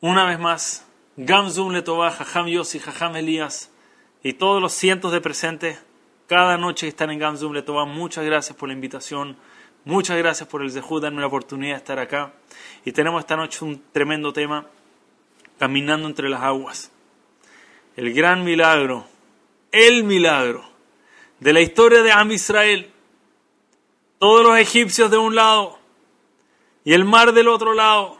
[0.00, 0.86] Una vez más,
[1.16, 3.72] Gamzum Letová, Jajam Yossi, Jajam Elías
[4.22, 5.82] y todos los cientos de presentes
[6.28, 9.36] cada noche que están en Gamzum Letová, muchas gracias por la invitación,
[9.84, 12.32] muchas gracias por el Zehud, darme la oportunidad de estar acá.
[12.84, 14.66] Y tenemos esta noche un tremendo tema,
[15.58, 16.92] caminando entre las aguas.
[17.96, 19.04] El gran milagro,
[19.72, 20.64] el milagro
[21.40, 22.92] de la historia de Am Israel.
[24.20, 25.80] Todos los egipcios de un lado
[26.84, 28.17] y el mar del otro lado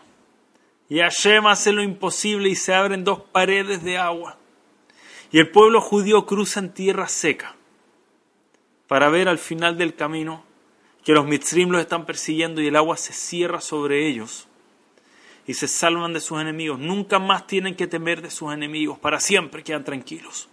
[0.89, 4.39] y Hashem hace lo imposible y se abren dos paredes de agua.
[5.31, 7.57] Y el pueblo judío cruza en tierra seca
[8.87, 10.45] para ver al final del camino
[11.05, 14.49] que los mitzrim los están persiguiendo y el agua se cierra sobre ellos
[15.47, 16.79] y se salvan de sus enemigos.
[16.79, 20.49] Nunca más tienen que temer de sus enemigos, para siempre quedan tranquilos.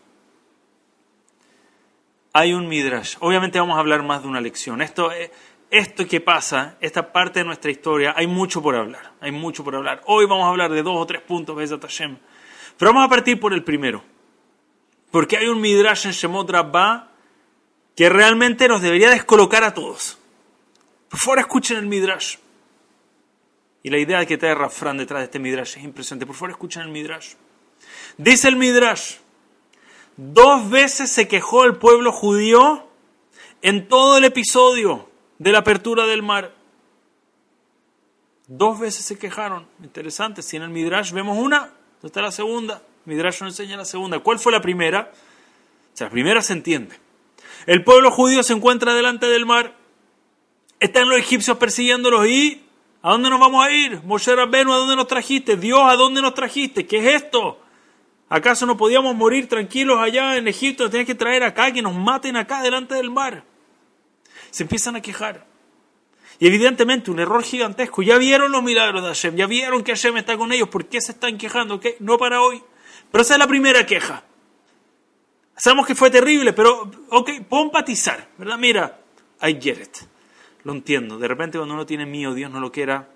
[2.32, 3.16] Hay un midrash.
[3.20, 4.82] Obviamente vamos a hablar más de una lección.
[4.82, 5.32] Esto es,
[5.78, 9.76] esto que pasa, esta parte de nuestra historia, hay mucho por hablar, hay mucho por
[9.76, 10.02] hablar.
[10.06, 12.18] Hoy vamos a hablar de dos o tres puntos de Hashem.
[12.78, 14.04] Pero vamos a partir por el primero.
[15.12, 17.12] Porque hay un Midrash en Shemot Rabbah
[17.96, 20.18] que realmente nos debería descolocar a todos.
[21.10, 22.38] Por favor, escuchen el Midrash.
[23.84, 26.26] Y la idea de que trae Rafran detrás de este Midrash es impresionante.
[26.26, 27.34] Por favor, escuchen el Midrash.
[28.18, 29.18] Dice el Midrash,
[30.16, 32.90] dos veces se quejó el pueblo judío
[33.62, 36.54] en todo el episodio de la apertura del mar.
[38.48, 39.68] Dos veces se quejaron.
[39.84, 40.42] Interesante.
[40.42, 42.82] Si en el Midrash vemos una, ¿dónde está la segunda?
[43.06, 44.20] Midrash no enseña la segunda.
[44.20, 45.12] ¿Cuál fue la primera?
[45.94, 47.00] O sea, la primera se entiende.
[47.66, 49.76] El pueblo judío se encuentra delante del mar.
[50.80, 52.64] Están los egipcios persiguiéndolos y
[53.02, 54.02] ¿a dónde nos vamos a ir?
[54.04, 55.56] Moshe Rabbenu, ¿a dónde nos trajiste?
[55.58, 56.86] Dios, ¿a dónde nos trajiste?
[56.86, 57.60] ¿Qué es esto?
[58.30, 60.90] ¿Acaso no podíamos morir tranquilos allá en Egipto?
[60.90, 63.44] Tenías que traer acá, que nos maten acá delante del mar
[64.56, 65.46] se empiezan a quejar.
[66.40, 68.02] Y evidentemente un error gigantesco.
[68.04, 70.70] Ya vieron los milagros de Hashem, ya vieron que Hashem está con ellos.
[70.70, 71.78] ¿Por qué se están quejando?
[71.78, 71.98] ¿Qué?
[72.00, 72.64] No para hoy.
[73.12, 74.24] Pero esa es la primera queja.
[75.58, 78.58] Sabemos que fue terrible, pero, ok, puedo empatizar, ¿verdad?
[78.58, 78.98] Mira,
[79.42, 79.98] I get it.
[80.64, 81.18] Lo entiendo.
[81.18, 83.10] De repente cuando uno tiene mío, Dios no lo quiera,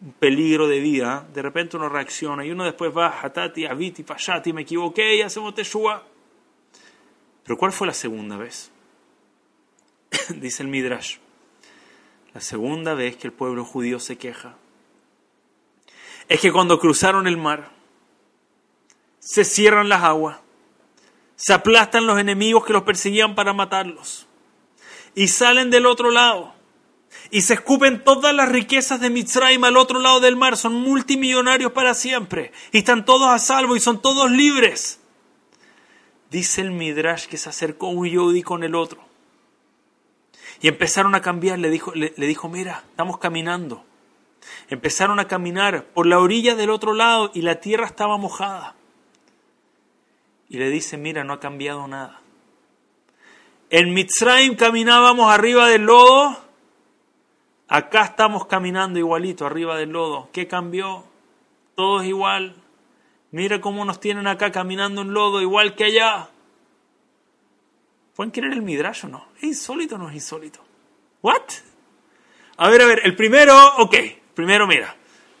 [0.00, 4.52] un peligro de vida, de repente uno reacciona y uno después va, hatati, aviti, pashati,
[4.52, 6.06] me equivoqué y hacemos teshua.
[7.42, 8.70] Pero ¿cuál fue la segunda vez?
[10.36, 11.16] dice el Midrash,
[12.34, 14.56] la segunda vez que el pueblo judío se queja
[16.28, 17.72] es que cuando cruzaron el mar,
[19.18, 20.38] se cierran las aguas,
[21.34, 24.28] se aplastan los enemigos que los perseguían para matarlos,
[25.14, 26.54] y salen del otro lado,
[27.32, 31.72] y se escupen todas las riquezas de Mitzrayim al otro lado del mar, son multimillonarios
[31.72, 35.00] para siempre, y están todos a salvo y son todos libres.
[36.30, 39.09] Dice el Midrash que se acercó un Yodi con el otro
[40.60, 43.84] y empezaron a cambiar, le dijo, le, dijo, mira, estamos caminando.
[44.68, 48.74] Empezaron a caminar por la orilla del otro lado y la tierra estaba mojada.
[50.48, 52.20] Y le dice, mira, no ha cambiado nada.
[53.70, 56.36] En Mitzrayim caminábamos arriba del lodo,
[57.68, 60.28] acá estamos caminando igualito, arriba del lodo.
[60.32, 61.04] ¿Qué cambió?
[61.74, 62.56] Todo es igual.
[63.30, 66.28] Mira cómo nos tienen acá caminando en lodo, igual que allá.
[68.20, 69.28] ¿Pueden querer el Midrash o no?
[69.38, 70.60] ¿Es insólito o no es insólito?
[71.22, 71.40] ¿What?
[72.58, 73.96] A ver, a ver, el primero, ok.
[74.34, 74.94] Primero, mira.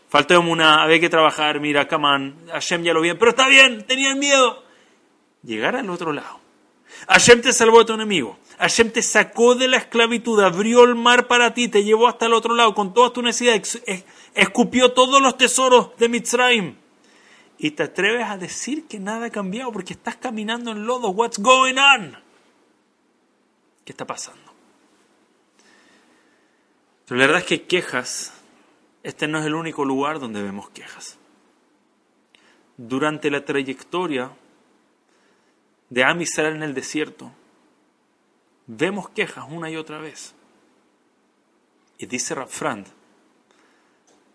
[0.08, 4.18] Faltó una, había que trabajar, mira, Kaman, Hashem ya lo vi, pero está bien, tenían
[4.18, 4.64] miedo.
[5.42, 6.40] Llegar al otro lado.
[7.06, 8.38] Hashem te salvó de tu enemigo.
[8.58, 12.32] Hashem te sacó de la esclavitud, abrió el mar para ti, te llevó hasta el
[12.32, 13.62] otro lado con toda tu necesidad,
[14.34, 16.76] escupió todos los tesoros de Mitzrayim.
[17.58, 21.10] Y te atreves a decir que nada ha cambiado porque estás caminando en lodo.
[21.10, 22.29] What's going on?
[23.90, 24.52] ¿Qué está pasando?
[27.04, 28.32] Pero la verdad es que quejas,
[29.02, 31.18] este no es el único lugar donde vemos quejas.
[32.76, 34.30] Durante la trayectoria
[35.88, 37.32] de Am en el desierto,
[38.68, 40.36] vemos quejas una y otra vez.
[41.98, 42.86] Y dice Rafrand,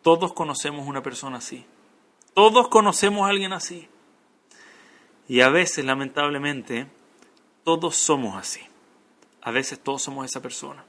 [0.01, 1.65] todos conocemos una persona así.
[2.33, 3.87] Todos conocemos a alguien así.
[5.29, 6.87] Y a veces, lamentablemente,
[7.63, 8.59] todos somos así.
[9.45, 10.83] A veces todos somos esa persona.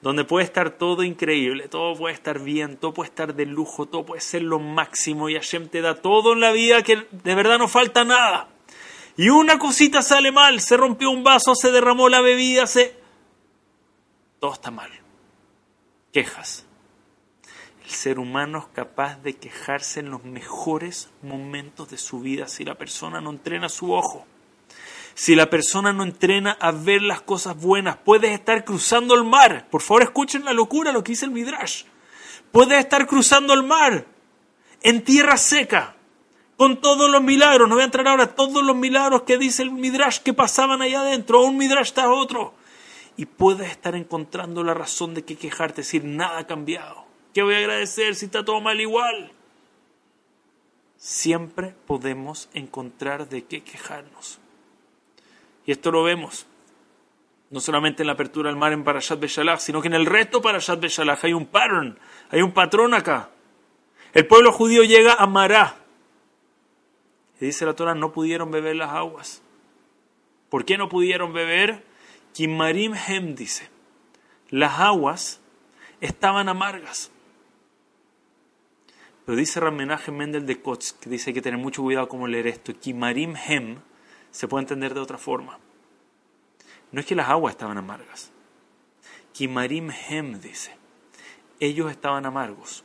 [0.00, 4.06] Donde puede estar todo increíble, todo puede estar bien, todo puede estar de lujo, todo
[4.06, 7.58] puede ser lo máximo y Hashem te da todo en la vida que de verdad
[7.58, 8.48] no falta nada.
[9.18, 12.98] Y una cosita sale mal, se rompió un vaso, se derramó la bebida, se...
[14.38, 14.90] Todo está mal.
[16.14, 16.64] Quejas.
[17.84, 22.64] El ser humano es capaz de quejarse en los mejores momentos de su vida si
[22.64, 24.26] la persona no entrena su ojo.
[25.20, 29.68] Si la persona no entrena a ver las cosas buenas, puedes estar cruzando el mar.
[29.68, 31.84] Por favor, escuchen la locura lo que dice el Midrash.
[32.50, 34.06] Puedes estar cruzando el mar
[34.80, 35.94] en tierra seca,
[36.56, 37.68] con todos los milagros.
[37.68, 41.02] No voy a entrar ahora todos los milagros que dice el Midrash que pasaban allá
[41.02, 42.54] adentro, un Midrash tras otro.
[43.18, 47.04] Y puedes estar encontrando la razón de que quejarte, decir, nada ha cambiado.
[47.34, 49.32] ¿Qué voy a agradecer si está todo mal igual?
[50.96, 54.39] Siempre podemos encontrar de qué quejarnos.
[55.70, 56.48] Y esto lo vemos
[57.50, 60.42] no solamente en la apertura del mar en Parashat Beshalach, sino que en el resto
[60.42, 61.96] Parashat Beshalach hay un pattern,
[62.28, 63.30] hay un patrón acá.
[64.12, 65.76] El pueblo judío llega a Mará.
[67.40, 69.42] Y dice la Torah, no pudieron beber las aguas.
[70.48, 71.84] ¿Por qué no pudieron beber?
[72.32, 73.68] Kimarim Hem dice,
[74.48, 75.40] las aguas
[76.00, 77.12] estaban amargas.
[79.24, 82.26] Pero dice Ramenaje Mendel de Kotz, que dice que hay que tener mucho cuidado cómo
[82.26, 82.74] leer esto.
[82.74, 83.76] Kimarim Hem
[84.30, 85.58] se puede entender de otra forma.
[86.92, 88.32] No es que las aguas estaban amargas.
[89.32, 90.76] Kimarim Hem dice,
[91.60, 92.84] ellos estaban amargos.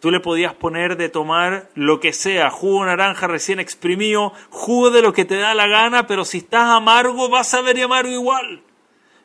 [0.00, 5.02] Tú le podías poner de tomar lo que sea, jugo naranja recién exprimido, jugo de
[5.02, 8.62] lo que te da la gana, pero si estás amargo vas a ver amargo igual.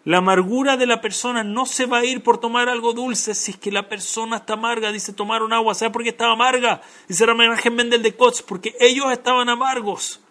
[0.06, 3.51] La amargura de la persona no se va a ir por tomar algo dulce si
[3.51, 4.92] es que la persona está amarga.
[4.92, 5.75] Dice, tomaron agua.
[5.75, 6.81] ¿Sabe por qué estaba amarga?
[7.07, 10.22] Dice Ramenaje Mendel de Kotz, porque ellos estaban amargos.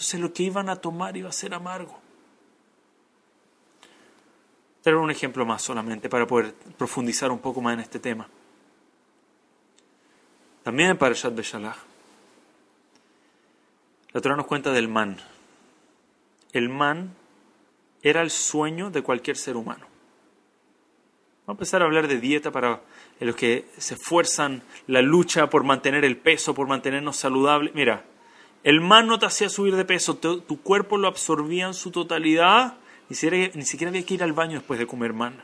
[0.00, 2.00] Entonces lo que iban a tomar iba a ser amargo
[4.82, 8.28] traer un ejemplo más solamente para poder profundizar un poco más en este tema.
[10.62, 11.76] También en Parashat Beshalach,
[14.12, 15.16] la Torah nos cuenta del man.
[16.52, 17.14] El man
[18.02, 19.86] era el sueño de cualquier ser humano.
[21.46, 22.80] Vamos a empezar a hablar de dieta para
[23.20, 27.74] los que se esfuerzan la lucha por mantener el peso, por mantenernos saludables.
[27.74, 28.04] Mira,
[28.64, 32.74] el man no te hacía subir de peso, tu cuerpo lo absorbía en su totalidad
[33.10, 35.34] ni siquiera, ni siquiera había que ir al baño después de comer man.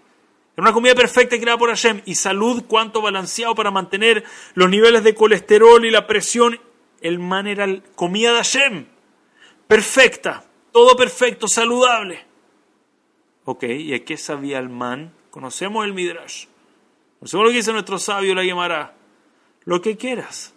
[0.57, 2.01] Era una comida perfecta creada por Hashem.
[2.07, 4.25] Y salud, cuanto balanceado para mantener
[4.55, 6.61] los niveles de colesterol y la presión.
[7.01, 7.67] El man era
[7.97, 8.87] comida de Hashem.
[9.67, 10.45] Perfecta.
[10.71, 12.25] Todo perfecto, saludable.
[13.45, 15.13] Ok, ¿y a qué sabía el man?
[15.31, 16.47] Conocemos el Midrash.
[17.19, 18.95] Conocemos lo que dice nuestro sabio, la llamará.
[19.65, 20.55] Lo que quieras.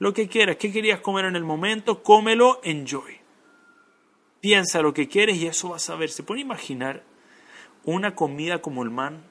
[0.00, 0.56] Lo que quieras.
[0.56, 2.02] ¿Qué querías comer en el momento?
[2.02, 3.18] Cómelo, enjoy.
[4.40, 6.08] Piensa lo que quieres y eso vas a ver.
[6.08, 7.04] Se puede imaginar
[7.84, 9.22] una comida como el man,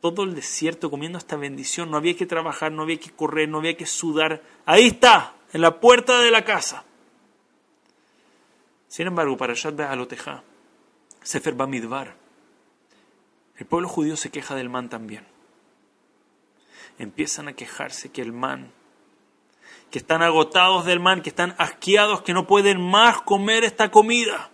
[0.00, 1.92] todo el desierto comiendo esta bendición.
[1.92, 4.42] No había que trabajar, no había que correr, no había que sudar.
[4.66, 6.84] Ahí está, en la puerta de la casa.
[8.88, 10.42] Sin embargo, para Shad Alotejá,
[11.22, 12.16] Sefer Bamidbar,
[13.58, 15.24] el pueblo judío se queja del man también.
[16.98, 18.72] Empiezan a quejarse que el man
[19.90, 24.50] que están agotados del man, que están asqueados, que no pueden más comer esta comida.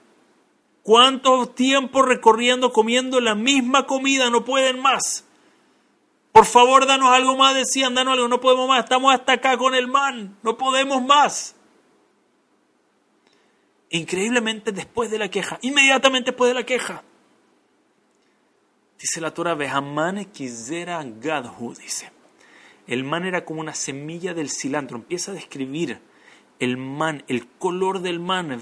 [0.83, 5.25] ¿Cuánto tiempo recorriendo comiendo la misma comida no pueden más?
[6.33, 9.75] Por favor, danos algo más, decían, danos algo, no podemos más, estamos hasta acá con
[9.75, 11.57] el man, no podemos más.
[13.91, 17.03] Increíblemente después de la queja, inmediatamente después de la queja,
[18.99, 22.16] dice la Torah, Behamane Kizera Gadhu, dice.
[22.87, 24.97] El man era como una semilla del cilantro.
[24.97, 26.01] Empieza a describir
[26.59, 28.61] el man, el color del man.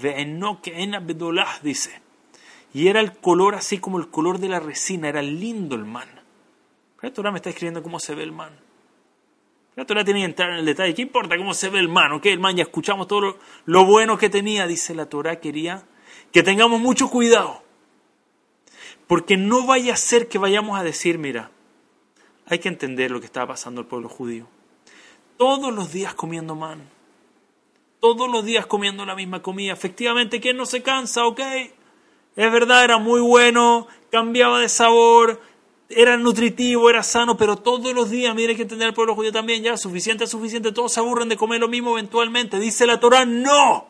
[1.61, 2.01] dice.
[2.73, 5.09] Y era el color así como el color de la resina.
[5.09, 6.09] Era lindo el man.
[7.01, 8.51] La Torah me está escribiendo cómo se ve el man.
[9.75, 10.93] La Torah tiene que entrar en el detalle.
[10.93, 12.13] ¿Qué importa cómo se ve el man?
[12.13, 12.25] ¿Ok?
[12.27, 14.65] El man ya escuchamos todo lo, lo bueno que tenía.
[14.67, 15.83] Dice la Torah quería
[16.31, 17.63] que tengamos mucho cuidado.
[19.07, 21.51] Porque no vaya a ser que vayamos a decir, mira,
[22.47, 24.47] hay que entender lo que estaba pasando el pueblo judío.
[25.37, 26.89] Todos los días comiendo man.
[27.99, 29.73] Todos los días comiendo la misma comida.
[29.73, 31.25] Efectivamente, ¿quién no se cansa?
[31.25, 31.41] ¿Ok?
[32.35, 35.41] Es verdad, era muy bueno, cambiaba de sabor,
[35.89, 39.31] era nutritivo, era sano, pero todos los días, mire, hay que entender el pueblo judío
[39.31, 42.59] también, ya, suficiente, suficiente, todos se aburren de comer lo mismo eventualmente.
[42.59, 43.87] Dice la Torah, no.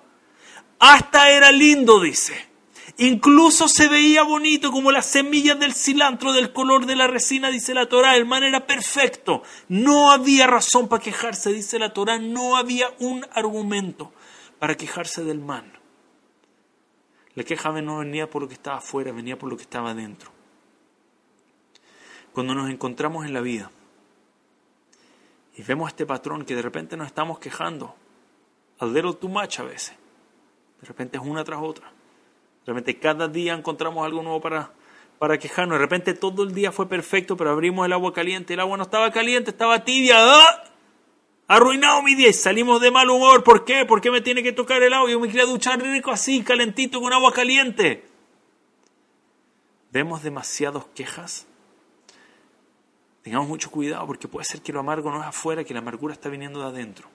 [0.79, 2.54] Hasta era lindo, dice.
[2.97, 7.73] Incluso se veía bonito como las semillas del cilantro del color de la resina, dice
[7.73, 8.15] la Torah.
[8.15, 9.43] El man era perfecto.
[9.67, 12.19] No había razón para quejarse, dice la Torah.
[12.19, 14.13] No había un argumento
[14.59, 15.73] para quejarse del man.
[17.33, 20.31] La queja no venía por lo que estaba afuera, venía por lo que estaba dentro.
[22.31, 23.71] Cuando nos encontramos en la vida
[25.57, 27.93] y vemos este patrón que de repente nos estamos quejando,
[28.79, 29.95] a little too much a veces,
[30.79, 31.94] de repente es una tras otra
[32.65, 34.71] Realmente cada día encontramos algo nuevo para,
[35.19, 35.77] para quejarnos.
[35.77, 38.53] De repente todo el día fue perfecto, pero abrimos el agua caliente.
[38.53, 40.15] El agua no estaba caliente, estaba tibia.
[40.17, 40.63] ¡Ah!
[41.47, 43.43] Arruinado mi día salimos de mal humor.
[43.43, 43.85] ¿Por qué?
[43.85, 45.09] ¿Por qué me tiene que tocar el agua?
[45.11, 48.03] Yo me quería duchar rico así, calentito, con agua caliente.
[49.91, 51.45] Vemos demasiadas quejas.
[53.21, 56.13] Tengamos mucho cuidado porque puede ser que lo amargo no es afuera, que la amargura
[56.13, 57.14] está viniendo de adentro.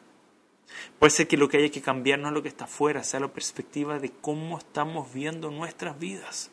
[0.99, 3.21] Puede ser que lo que haya que cambiar no es lo que está afuera, sea
[3.21, 6.51] la perspectiva de cómo estamos viendo nuestras vidas.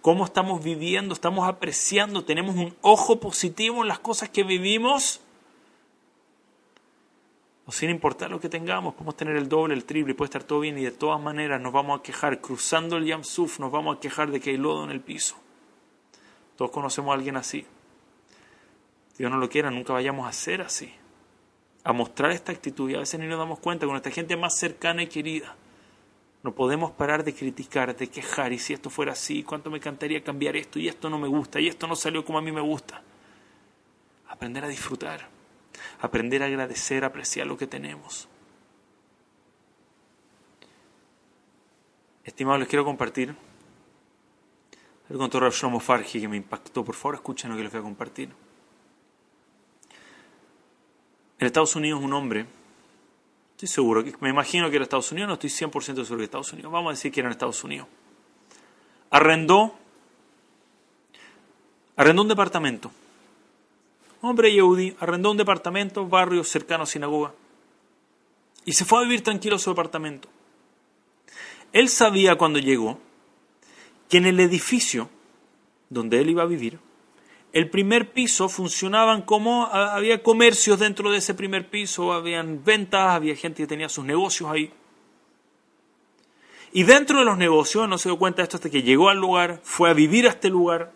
[0.00, 5.20] Cómo estamos viviendo, estamos apreciando, tenemos un ojo positivo en las cosas que vivimos.
[7.66, 10.60] O sin importar lo que tengamos, podemos tener el doble, el triple, puede estar todo
[10.60, 14.00] bien y de todas maneras nos vamos a quejar, cruzando el Yamsuf, nos vamos a
[14.00, 15.36] quejar de que hay lodo en el piso.
[16.56, 17.66] Todos conocemos a alguien así.
[19.18, 20.92] Dios no lo quiera, nunca vayamos a ser así
[21.86, 24.58] a mostrar esta actitud y a veces ni nos damos cuenta con nuestra gente más
[24.58, 25.54] cercana y querida.
[26.42, 30.24] No podemos parar de criticar, de quejar, y si esto fuera así, cuánto me encantaría
[30.24, 32.60] cambiar esto, y esto no me gusta, y esto no salió como a mí me
[32.60, 33.02] gusta.
[34.26, 35.28] Aprender a disfrutar,
[36.00, 38.28] aprender a agradecer, apreciar lo que tenemos.
[42.24, 43.32] Estimados, les quiero compartir
[45.08, 46.84] algo con Torah Shlomo Fargi que me impactó.
[46.84, 48.45] Por favor, escuchen lo que les voy a compartir.
[51.38, 52.46] En Estados Unidos un hombre,
[53.52, 56.72] estoy seguro, me imagino que era Estados Unidos, no estoy 100% seguro que Estados Unidos,
[56.72, 57.86] vamos a decir que era en Estados Unidos,
[59.10, 59.74] arrendó,
[61.96, 62.90] arrendó un departamento.
[64.22, 67.34] Hombre Yehudi arrendó un departamento, barrio cercano a sinagoga,
[68.64, 70.28] y se fue a vivir tranquilo a su departamento.
[71.72, 72.98] Él sabía cuando llegó
[74.08, 75.10] que en el edificio
[75.90, 76.78] donde él iba a vivir
[77.56, 83.34] el primer piso funcionaban como había comercios dentro de ese primer piso, habían ventas, había
[83.34, 84.70] gente que tenía sus negocios ahí.
[86.74, 89.16] Y dentro de los negocios, no se dio cuenta de esto hasta que llegó al
[89.16, 90.92] lugar, fue a vivir a este lugar.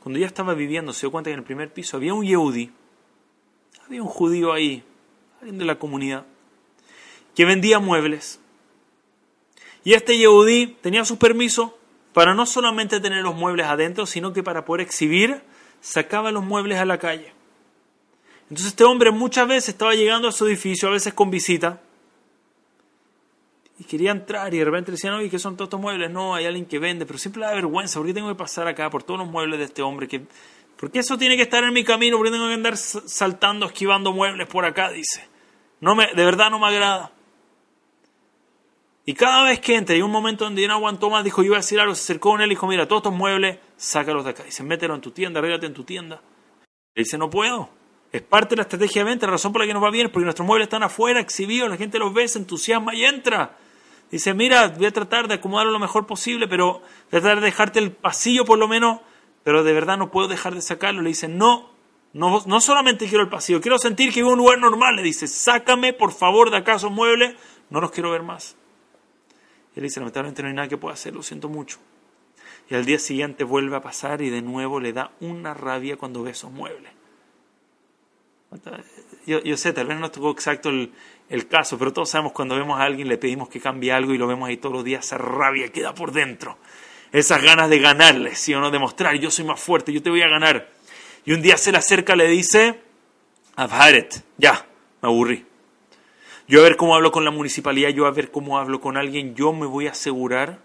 [0.00, 2.72] Cuando ya estaba viviendo, se dio cuenta que en el primer piso había un Yehudi,
[3.84, 4.82] había un judío ahí,
[5.40, 6.24] alguien de la comunidad,
[7.34, 8.40] que vendía muebles.
[9.84, 11.78] Y este Yehudi tenía su permiso
[12.14, 15.42] para no solamente tener los muebles adentro, sino que para poder exhibir,
[15.82, 17.34] sacaba los muebles a la calle.
[18.44, 21.82] Entonces este hombre muchas veces estaba llegando a su edificio, a veces con visita,
[23.78, 26.10] y quería entrar y de repente decían, oye, ¿qué son todos estos muebles?
[26.10, 28.88] No, hay alguien que vende, pero siempre da vergüenza, ¿por qué tengo que pasar acá
[28.88, 30.06] por todos los muebles de este hombre?
[30.06, 30.22] Que,
[30.76, 32.16] ¿Por qué eso tiene que estar en mi camino?
[32.16, 34.90] ¿Por qué tengo que andar saltando, esquivando muebles por acá?
[34.90, 35.26] Dice.
[35.80, 37.10] No me, de verdad no me agrada.
[39.06, 41.48] Y cada vez que entra, y un momento donde ya no aguantó más, dijo, yo
[41.48, 44.24] iba a decir algo, se acercó con él y dijo, mira, todos estos muebles, sácalos
[44.24, 44.44] de acá.
[44.44, 46.22] Dice, mételo en tu tienda, arréglate en tu tienda.
[46.94, 47.68] Le dice, no puedo.
[48.12, 50.08] Es parte de la estrategia de venta, la razón por la que nos va bien
[50.10, 53.58] porque nuestros muebles están afuera, exhibidos, la gente los ve, se entusiasma y entra.
[54.10, 57.80] Dice, mira, voy a tratar de acomodarlo lo mejor posible, pero a tratar de dejarte
[57.80, 59.00] el pasillo por lo menos,
[59.42, 61.02] pero de verdad no puedo dejar de sacarlo.
[61.02, 61.70] Le dice, no,
[62.12, 64.96] no, no solamente quiero el pasillo, quiero sentir que vivo en un lugar normal.
[64.96, 67.34] Le dice, sácame por favor de acá esos muebles,
[67.68, 68.56] no los quiero ver más.
[69.74, 71.78] Y él dice, lamentablemente no hay nada que pueda hacer, lo siento mucho.
[72.68, 76.22] Y al día siguiente vuelve a pasar y de nuevo le da una rabia cuando
[76.22, 76.92] ve esos muebles.
[79.26, 82.84] Yo, sé, tal vez no tocó exacto el, caso, pero todos sabemos cuando vemos a
[82.84, 85.70] alguien, le pedimos que cambie algo y lo vemos ahí todos los días, esa rabia
[85.72, 86.58] queda por dentro.
[87.10, 88.70] Esas ganas de ganarle, ¿sí o no?
[88.70, 90.70] Demostrar, yo soy más fuerte, yo te voy a ganar.
[91.24, 92.80] Y un día se le acerca, le dice,
[93.58, 94.66] it, ya,
[95.02, 95.44] me aburrí.
[96.46, 99.34] Yo a ver cómo hablo con la municipalidad, yo a ver cómo hablo con alguien,
[99.34, 100.60] yo me voy a asegurar,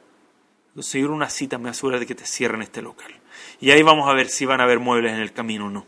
[0.74, 3.13] conseguir una cita me asegura de que te cierren este local.
[3.62, 5.86] Y ahí vamos a ver si van a haber muebles en el camino o no.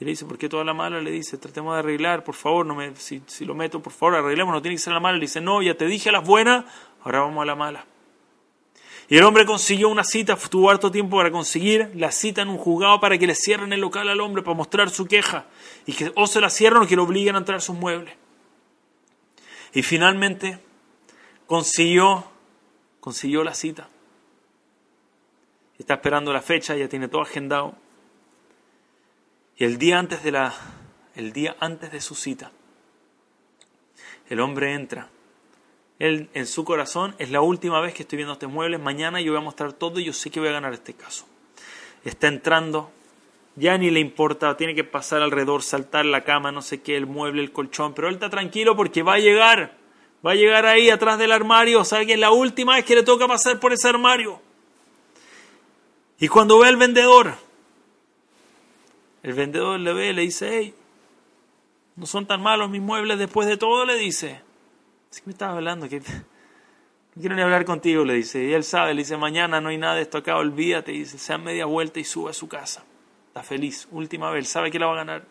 [0.00, 1.00] Y le dice, ¿por qué toda la mala?
[1.00, 4.16] Le dice, tratemos de arreglar, por favor, no me, si, si lo meto, por favor,
[4.16, 5.16] arreglemos, no tiene que ser la mala.
[5.16, 6.64] Le dice, no, ya te dije a las buenas,
[7.04, 7.86] ahora vamos a la mala.
[9.08, 12.56] Y el hombre consiguió una cita, tuvo harto tiempo para conseguir la cita en un
[12.56, 15.46] juzgado para que le cierren el local al hombre, para mostrar su queja.
[15.86, 18.14] Y que o se la cierran o que lo obliguen a entrar sus muebles.
[19.74, 20.58] Y finalmente
[21.46, 22.24] consiguió,
[23.00, 23.88] consiguió la cita.
[25.78, 27.74] Está esperando la fecha, ya tiene todo agendado.
[29.56, 30.54] Y el día antes de la,
[31.14, 32.52] el día antes de su cita,
[34.28, 35.08] el hombre entra.
[35.98, 38.78] Él en su corazón es la última vez que estoy viendo este mueble.
[38.78, 41.26] Mañana yo voy a mostrar todo y yo sé que voy a ganar este caso.
[42.04, 42.90] Está entrando,
[43.56, 47.06] ya ni le importa, tiene que pasar alrededor, saltar la cama, no sé qué, el
[47.06, 49.76] mueble, el colchón, pero él está tranquilo porque va a llegar,
[50.26, 53.02] va a llegar ahí atrás del armario, sabe que es la última vez que le
[53.02, 54.40] toca pasar por ese armario.
[56.18, 57.34] Y cuando ve al vendedor,
[59.22, 60.74] el vendedor le ve, le dice, hey,
[61.96, 64.40] no son tan malos mis muebles después de todo, le dice.
[65.12, 65.88] ¿Qué me estaba hablando?
[65.90, 68.42] que No quiero ni hablar contigo, le dice.
[68.44, 70.92] Y él sabe, le dice, mañana no hay nada de esto acá, olvídate.
[70.92, 72.84] Y dice, sea media vuelta y sube a su casa
[73.32, 75.24] está feliz, última vez, sabe que la va a ganar.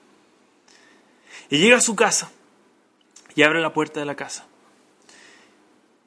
[1.51, 2.31] Y llega a su casa
[3.35, 4.47] y abre la puerta de la casa.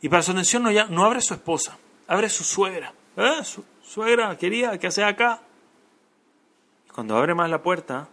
[0.02, 2.92] Y para su atención no, ya, no abre su esposa, abre su suegra.
[3.16, 3.44] ¿Eh?
[3.44, 5.40] Su, suegra, quería, ¿qué hace acá?
[6.92, 8.08] Cuando abre más la puerta,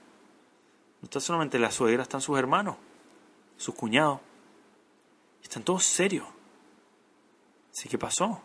[1.01, 2.75] No está solamente la suegra, están sus hermanos,
[3.57, 4.19] sus cuñados.
[5.41, 6.27] Están todos serios.
[7.71, 8.43] Así que pasó.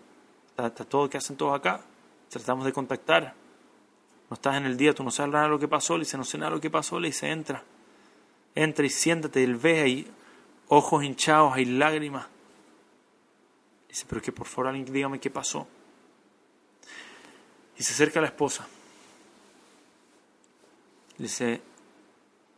[0.49, 1.83] Está, está todo que hacen todos acá.
[2.31, 3.35] Tratamos de contactar.
[4.28, 5.97] No estás en el día, tú no sabes nada de lo que pasó.
[5.97, 6.99] Le dice, no sé nada de lo que pasó.
[6.99, 7.62] Le dice, entra.
[8.54, 9.45] Entra y siéntate.
[9.45, 10.11] Él ve ahí
[10.68, 12.26] ojos hinchados, hay lágrimas.
[13.88, 15.66] Dice, pero que por favor alguien dígame qué pasó.
[17.78, 18.66] Y se acerca a la esposa.
[21.18, 21.61] Dice,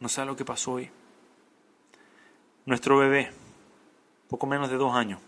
[0.00, 0.90] no sabe lo que pasó hoy.
[2.66, 3.30] Nuestro bebé,
[4.28, 5.20] poco menos de dos años,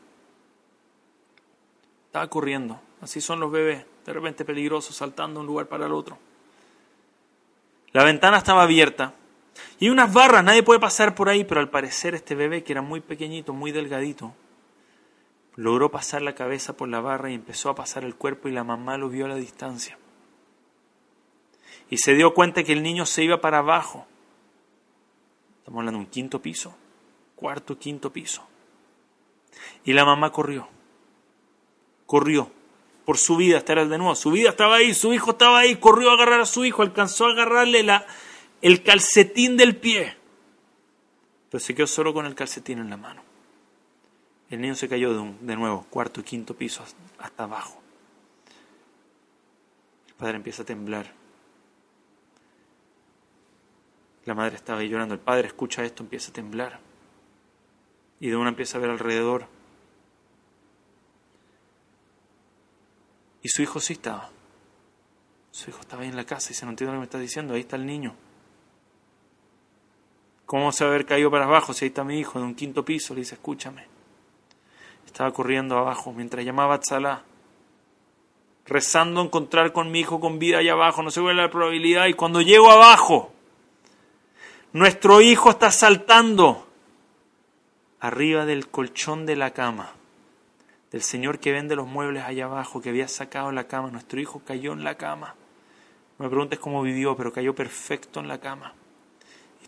[2.07, 2.81] estaba corriendo.
[3.01, 6.19] Así son los bebés, de repente peligrosos, saltando de un lugar para el otro.
[7.93, 9.15] La ventana estaba abierta
[9.79, 12.83] y unas barras, nadie puede pasar por ahí, pero al parecer este bebé, que era
[12.83, 14.35] muy pequeñito, muy delgadito,
[15.57, 18.63] logró pasar la cabeza por la barra y empezó a pasar el cuerpo y la
[18.65, 19.99] mamá lo vio a la distancia.
[21.89, 24.07] Y se dio cuenta que el niño se iba para abajo.
[25.59, 26.77] Estamos hablando de un quinto piso,
[27.35, 28.47] cuarto, quinto piso.
[29.85, 30.69] Y la mamá corrió,
[32.07, 32.53] corrió
[33.11, 36.11] por su vida, era de nuevo, su vida estaba ahí, su hijo estaba ahí, corrió
[36.11, 38.07] a agarrar a su hijo, alcanzó a agarrarle la,
[38.63, 40.17] el calcetín del pie,
[41.51, 43.21] pero se quedó solo con el calcetín en la mano.
[44.49, 46.85] El niño se cayó de, de nuevo, cuarto y quinto piso
[47.19, 47.83] hasta abajo.
[50.07, 51.13] El padre empieza a temblar.
[54.25, 55.15] La madre estaba ahí llorando.
[55.15, 56.79] El padre escucha esto, empieza a temblar.
[58.21, 59.47] Y de una empieza a ver alrededor.
[63.43, 64.31] Y su hijo sí estaba.
[65.51, 67.19] Su hijo estaba ahí en la casa y se no entiende lo que me está
[67.19, 67.55] diciendo.
[67.55, 68.15] Ahí está el niño.
[70.47, 72.55] ¿Cómo se va a haber caído para abajo si ahí está mi hijo de un
[72.55, 73.15] quinto piso?
[73.15, 73.87] Le dice, escúchame.
[75.07, 77.25] Estaba corriendo abajo mientras llamaba a Tzalá,
[78.67, 81.03] rezando encontrar con mi hijo con vida allá abajo.
[81.03, 82.07] No sé cuál la probabilidad.
[82.07, 83.33] Y cuando llego abajo,
[84.73, 86.67] nuestro hijo está saltando
[88.01, 89.95] arriba del colchón de la cama.
[90.91, 93.91] Del señor que vende los muebles allá abajo, que había sacado la cama.
[93.91, 95.37] Nuestro hijo cayó en la cama.
[96.19, 98.75] No me preguntes cómo vivió, pero cayó perfecto en la cama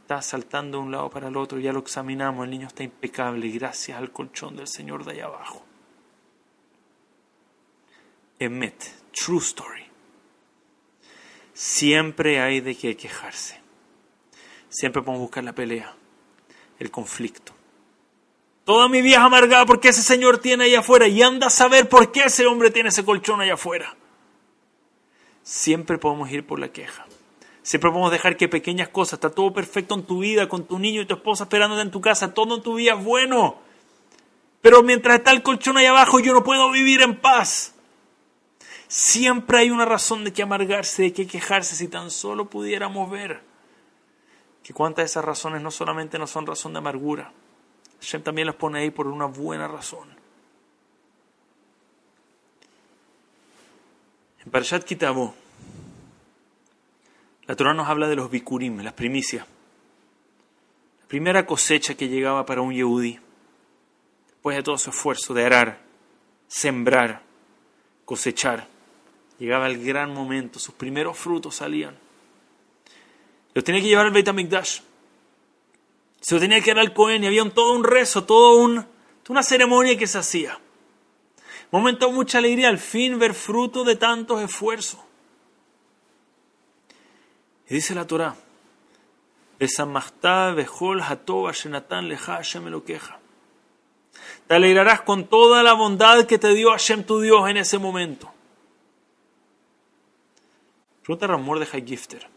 [0.02, 3.48] está saltando de un lado para el otro, ya lo examinamos, el niño está impecable
[3.48, 5.64] gracias al colchón del Señor de allá abajo.
[8.38, 8.82] Emet,
[9.12, 9.84] true story.
[11.54, 13.60] Siempre hay de qué quejarse.
[14.68, 15.94] Siempre podemos buscar la pelea,
[16.78, 17.54] el conflicto.
[18.64, 22.12] Toda mi vida amargada porque ese señor tiene allá afuera y anda a saber por
[22.12, 23.96] qué ese hombre tiene ese colchón allá afuera.
[25.42, 27.06] Siempre podemos ir por la queja.
[27.62, 31.02] Siempre podemos dejar que pequeñas cosas, está todo perfecto en tu vida, con tu niño
[31.02, 33.58] y tu esposa esperándote en tu casa, todo en tu vida es bueno.
[34.60, 37.74] Pero mientras está el colchón ahí abajo, yo no puedo vivir en paz.
[38.86, 43.42] Siempre hay una razón de que amargarse, de que quejarse, si tan solo pudiéramos ver
[44.62, 47.32] que cuántas de esas razones no solamente no son razón de amargura,
[48.02, 50.08] Hashem también las pone ahí por una buena razón.
[54.44, 55.36] En Parashat Kitabó,
[57.46, 59.46] la Torah nos habla de los bikurim, las primicias.
[61.00, 63.20] La primera cosecha que llegaba para un yehudí,
[64.30, 65.80] después de todo su esfuerzo de arar,
[66.48, 67.22] sembrar,
[68.04, 68.66] cosechar,
[69.38, 71.96] llegaba el gran momento, sus primeros frutos salían.
[73.54, 74.80] Los tenía que llevar al Beit HaMikdash.
[76.22, 78.86] Se tenía que dar al Cohen y había todo un rezo, todo un,
[79.28, 80.56] una ceremonia que se hacía.
[81.72, 85.00] Momento de mucha alegría, al fin ver fruto de tantos esfuerzos.
[87.68, 88.36] Y dice la Torah,
[94.46, 98.32] te alegrarás con toda la bondad que te dio Hashem tu Dios en ese momento.
[101.02, 102.28] Pregunta Ramón de Gifter.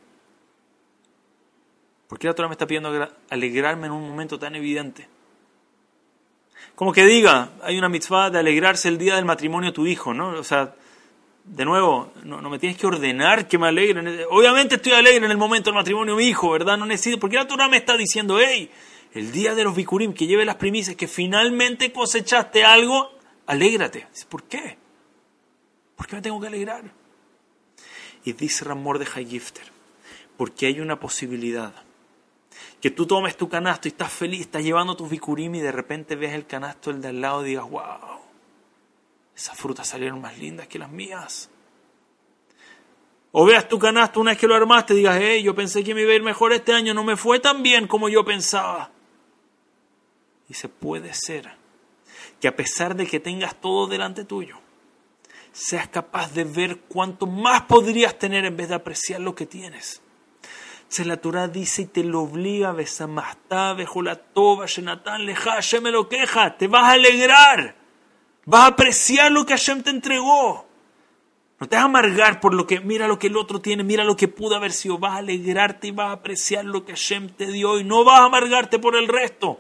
[2.08, 5.08] ¿Por qué la Torah me está pidiendo alegrarme en un momento tan evidente?
[6.76, 10.14] Como que diga, hay una mitzvah de alegrarse el día del matrimonio de tu hijo,
[10.14, 10.30] ¿no?
[10.30, 10.76] O sea,
[11.46, 14.26] de nuevo, no, me tienes que ordenar que me alegre.
[14.30, 16.78] Obviamente estoy alegre en el momento del matrimonio de mi hijo, ¿verdad?
[16.78, 18.70] No necesito, porque la Torah me está diciendo, hey,
[19.14, 23.12] el día de los bikurim, que lleve las primicias, que finalmente cosechaste algo,
[23.46, 24.08] alégrate.
[24.28, 24.78] ¿Por qué?
[25.96, 26.84] ¿Por qué me tengo que alegrar?
[28.26, 29.64] Y dice Ramor de Gifter,
[30.36, 31.85] porque hay una posibilidad.
[32.86, 36.16] Que tú tomes tu canasto y estás feliz, estás llevando tus bikurim y de repente
[36.16, 38.20] ves el canasto el de al lado y digas, wow,
[39.36, 41.50] esas frutas salieron más lindas que las mías.
[43.32, 45.96] O veas tu canasto una vez que lo armaste y digas, hey, yo pensé que
[45.96, 48.92] me iba a ir mejor este año, no me fue tan bien como yo pensaba.
[50.48, 51.58] Y se puede ser
[52.40, 54.60] que a pesar de que tengas todo delante tuyo,
[55.52, 60.04] seas capaz de ver cuánto más podrías tener en vez de apreciar lo que tienes.
[60.88, 66.08] Se la Torah dice y te lo obliga, Besamastá, Bejolatoba, Shenatán, Leja, Hashem me lo
[66.08, 67.76] queja, te vas a alegrar,
[68.46, 70.66] vas a apreciar lo que Hashem te entregó.
[71.60, 74.04] No te vas a amargar por lo que, mira lo que el otro tiene, mira
[74.04, 77.30] lo que pudo haber sido, vas a alegrarte y vas a apreciar lo que Hashem
[77.30, 79.60] te dio y no vas a amargarte por el resto.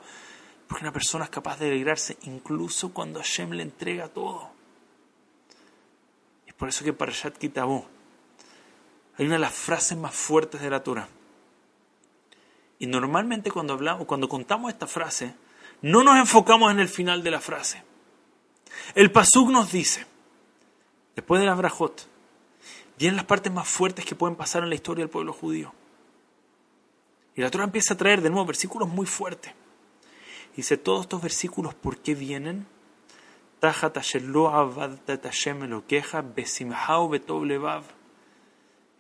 [0.68, 4.50] Porque una persona es capaz de alegrarse incluso cuando Hashem le entrega todo.
[6.46, 7.88] Es por eso que para Parashat Kitabó
[9.18, 11.08] hay una de las frases más fuertes de la Torah.
[12.80, 15.34] Y normalmente cuando hablamos, cuando contamos esta frase,
[15.82, 17.84] no nos enfocamos en el final de la frase.
[18.94, 20.06] El Pasuk nos dice,
[21.16, 22.08] después de la Brajot,
[22.98, 25.74] vienen las partes más fuertes que pueden pasar en la historia del pueblo judío.
[27.36, 29.54] Y la Torah empieza a traer de nuevo versículos muy fuertes.
[30.56, 32.66] Dice, todos estos versículos, ¿por qué vienen?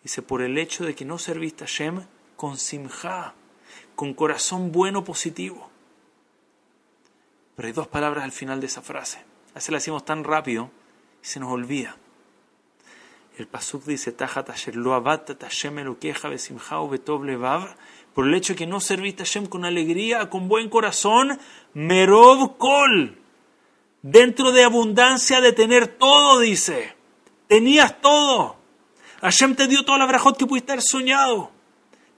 [0.04, 3.34] Dice, por el hecho de que no serviste a Shem con simja,
[3.96, 5.70] con corazón bueno, positivo.
[7.56, 9.20] Pero hay dos palabras al final de esa frase.
[9.52, 10.70] A veces la decimos tan rápido
[11.24, 11.96] y se nos olvida.
[13.38, 14.14] El pasuk dice,
[18.14, 21.38] por el hecho de que no serviste a Hashem con alegría, con buen corazón,
[21.74, 23.18] merov kol,
[24.02, 26.96] dentro de abundancia de tener todo, dice,
[27.48, 28.56] tenías todo.
[29.20, 31.52] Hashem te dio toda la brajot que pudiste haber soñado.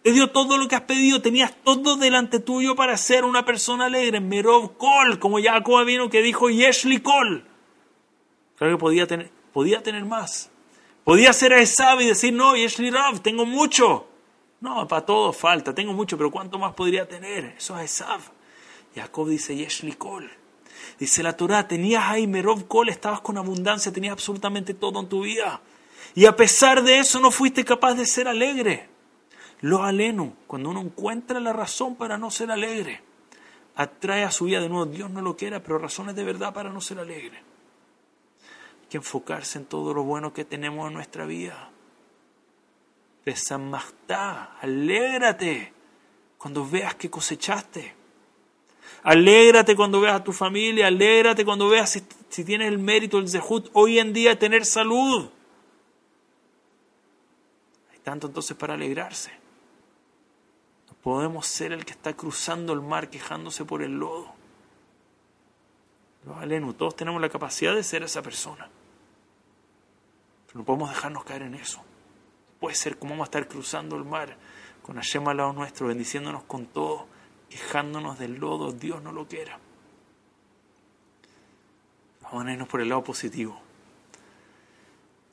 [0.08, 3.88] Te dio todo lo que has pedido, tenías todo delante tuyo para ser una persona
[3.88, 4.22] alegre.
[4.22, 7.46] Merov kol, como Jacob vino que dijo Yeshli kol.
[8.56, 10.50] Claro que podía tener, podía tener más.
[11.04, 14.08] Podía ser a Esab y decir, no, Yeshli Rav, tengo mucho.
[14.62, 17.56] No, para todo falta, tengo mucho, pero ¿cuánto más podría tener?
[17.58, 18.22] Eso es Esav.
[18.96, 20.32] Jacob dice, Yeshli Kol.
[20.98, 25.24] Dice la Torah, tenías ahí Merov Kol, estabas con abundancia, tenías absolutamente todo en tu
[25.24, 25.60] vida.
[26.16, 28.96] Y a pesar de eso no fuiste capaz de ser alegre.
[29.62, 33.02] Lo aleno, cuando uno encuentra la razón para no ser alegre,
[33.76, 34.86] atrae a su vida de nuevo.
[34.86, 37.38] Dios no lo quiera, pero razones de verdad para no ser alegre.
[37.38, 41.72] Hay que enfocarse en todo lo bueno que tenemos en nuestra vida
[43.28, 45.74] Besamastá, alégrate
[46.38, 47.94] cuando veas que cosechaste.
[49.04, 51.90] Alégrate cuando veas a tu familia, alégrate cuando veas
[52.30, 55.28] si, tienes el mérito, el zehut, hoy en día tener salud.
[57.92, 59.32] Hay tanto entonces para alegrarse.
[61.08, 64.34] Podemos ser el que está cruzando el mar quejándose por el lodo.
[66.36, 68.70] Alenu, todos tenemos la capacidad de ser esa persona.
[70.48, 71.82] Pero no podemos dejarnos caer en eso
[72.60, 74.36] puede ser como vamos a estar cruzando el mar
[74.82, 77.08] con Hashem al lado nuestro, bendiciéndonos con todo,
[77.50, 79.60] quejándonos del lodo, Dios no lo quiera.
[82.22, 83.60] Vamos a irnos por el lado positivo.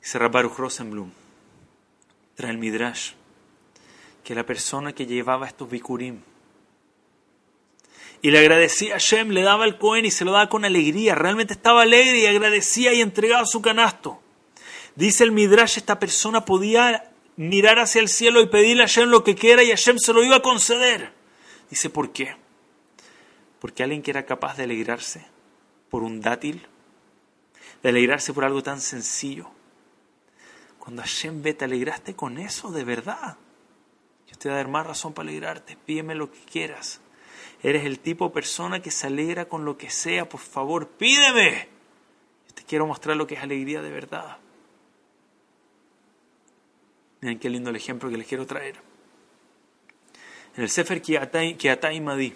[0.01, 1.09] Dice Rabbaruch Rosenblum,
[2.35, 3.13] trae el Midrash,
[4.25, 6.19] que la persona que llevaba estos bikurim
[8.23, 11.13] y le agradecía a Hashem, le daba el Cohen y se lo daba con alegría,
[11.13, 14.19] realmente estaba alegre y agradecía y entregaba su canasto.
[14.95, 19.23] Dice el Midrash, esta persona podía mirar hacia el cielo y pedirle a Hashem lo
[19.23, 21.13] que quiera y Hashem se lo iba a conceder.
[21.69, 22.35] Dice, ¿por qué?
[23.59, 25.23] Porque alguien que era capaz de alegrarse
[25.91, 26.65] por un dátil,
[27.83, 29.51] de alegrarse por algo tan sencillo,
[30.79, 33.37] cuando Hashem ve, te alegraste con eso de verdad.
[34.37, 37.01] Te voy a dar más razón para alegrarte, pídeme lo que quieras.
[37.63, 41.67] Eres el tipo de persona que se alegra con lo que sea, por favor, pídeme.
[42.53, 44.37] Te quiero mostrar lo que es alegría de verdad.
[47.21, 48.75] Miren qué lindo el ejemplo que les quiero traer.
[50.55, 52.33] En el Sefer Kiatai Madi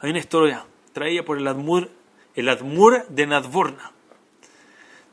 [0.00, 1.90] hay una historia traída por el Admur,
[2.34, 3.92] el Admur de Nadvorna.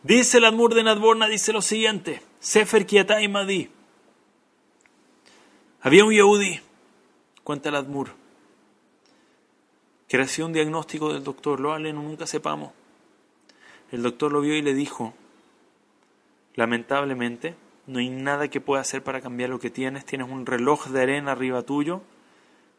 [0.04, 3.70] Dice el Admur de Nadvorna, dice lo siguiente, Sefer Kiatai Madi.
[5.84, 6.60] Había un Yehudi,
[7.44, 8.10] cuenta el Admur,
[10.08, 12.72] que recibió un diagnóstico del doctor, lo aleno, nunca sepamos.
[13.92, 15.14] El doctor lo vio y le dijo,
[16.54, 17.56] lamentablemente,
[17.88, 20.06] no hay nada que pueda hacer para cambiar lo que tienes.
[20.06, 22.02] Tienes un reloj de arena arriba tuyo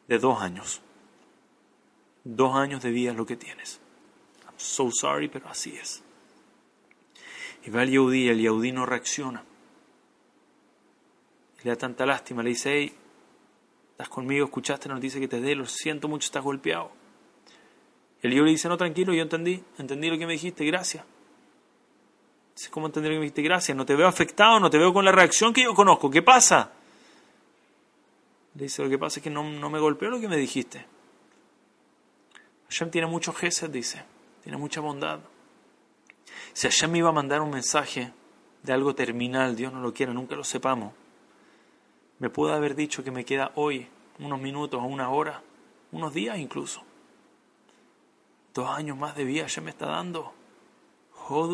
[0.07, 0.81] de dos años.
[2.25, 3.81] Dos años de vida es lo que tienes.
[4.45, 6.03] I'm so sorry, pero así es.
[7.65, 9.45] Y va el Yehudi el Yehudi no reacciona.
[11.65, 12.43] Le da tanta lástima.
[12.43, 12.93] Le dice, hey,
[13.93, 16.91] estás conmigo, escuchaste la noticia que te dé, lo siento mucho, estás golpeado.
[18.23, 21.05] El Yehudi dice, no, tranquilo, yo entendí, entendí lo que me dijiste, gracias.
[22.71, 23.77] ¿Cómo entender que me dijiste gracias?
[23.77, 26.11] No te veo afectado, no te veo con la reacción que yo conozco.
[26.11, 26.71] ¿Qué pasa?
[28.55, 30.85] Le dice, lo que pasa es que no, me golpeó lo que me dijiste.
[32.69, 34.05] Hashem tiene muchos gesed, dice.
[34.43, 35.21] Tiene mucha bondad.
[36.53, 38.13] Si Hashem me iba a mandar un mensaje
[38.63, 40.93] de algo terminal, Dios no lo quiere, nunca lo sepamos.
[42.23, 43.89] Me pudo haber dicho que me queda hoy
[44.21, 45.43] unos minutos o una hora,
[45.91, 46.85] unos días incluso.
[48.55, 50.33] Dos años más de vida ya me está dando.
[51.29, 51.51] Dos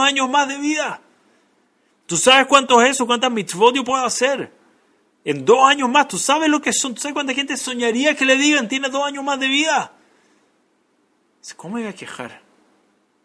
[0.00, 1.00] años más de vida.
[2.06, 3.08] ¿Tú sabes cuánto es eso?
[3.08, 4.52] ¿Cuántas mitzvot yo puedo hacer?
[5.24, 6.94] En dos años más, ¿tú sabes lo que son?
[6.94, 9.90] ¿Tú sabes cuánta gente soñaría que le digan, tiene dos años más de vida?
[11.56, 12.40] ¿Cómo me voy a quejar?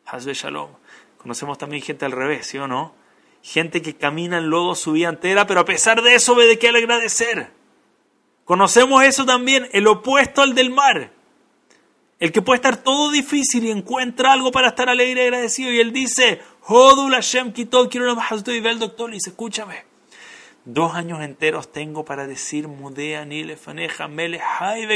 [0.08, 0.72] Hazbe Shalom.
[1.20, 3.06] Conocemos también gente al revés, ¿sí o no?
[3.48, 6.60] Gente que camina en lodo su vida entera, pero a pesar de eso ve de
[6.60, 7.50] qué agradecer.
[8.44, 11.14] Conocemos eso también, el opuesto al del mar.
[12.20, 15.72] El que puede estar todo difícil y encuentra algo para estar alegre y agradecido.
[15.72, 19.86] Y él dice, Hodul Hashem Kitol, quiero y ve al doctor y dice, escúchame.
[20.66, 24.42] Dos años enteros tengo para decir Mudea Nilefaneja Mele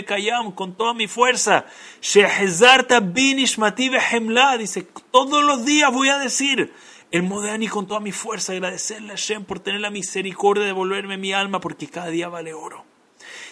[0.05, 1.63] Kayam con toda mi fuerza.
[2.01, 4.57] Shehezarta Binishmati Hemla.
[4.57, 6.73] Dice, todos los días voy a decir
[7.11, 11.17] el Modeani con toda mi fuerza, agradecerle a Hashem por tener la misericordia de devolverme
[11.17, 12.85] mi alma, porque cada día vale oro.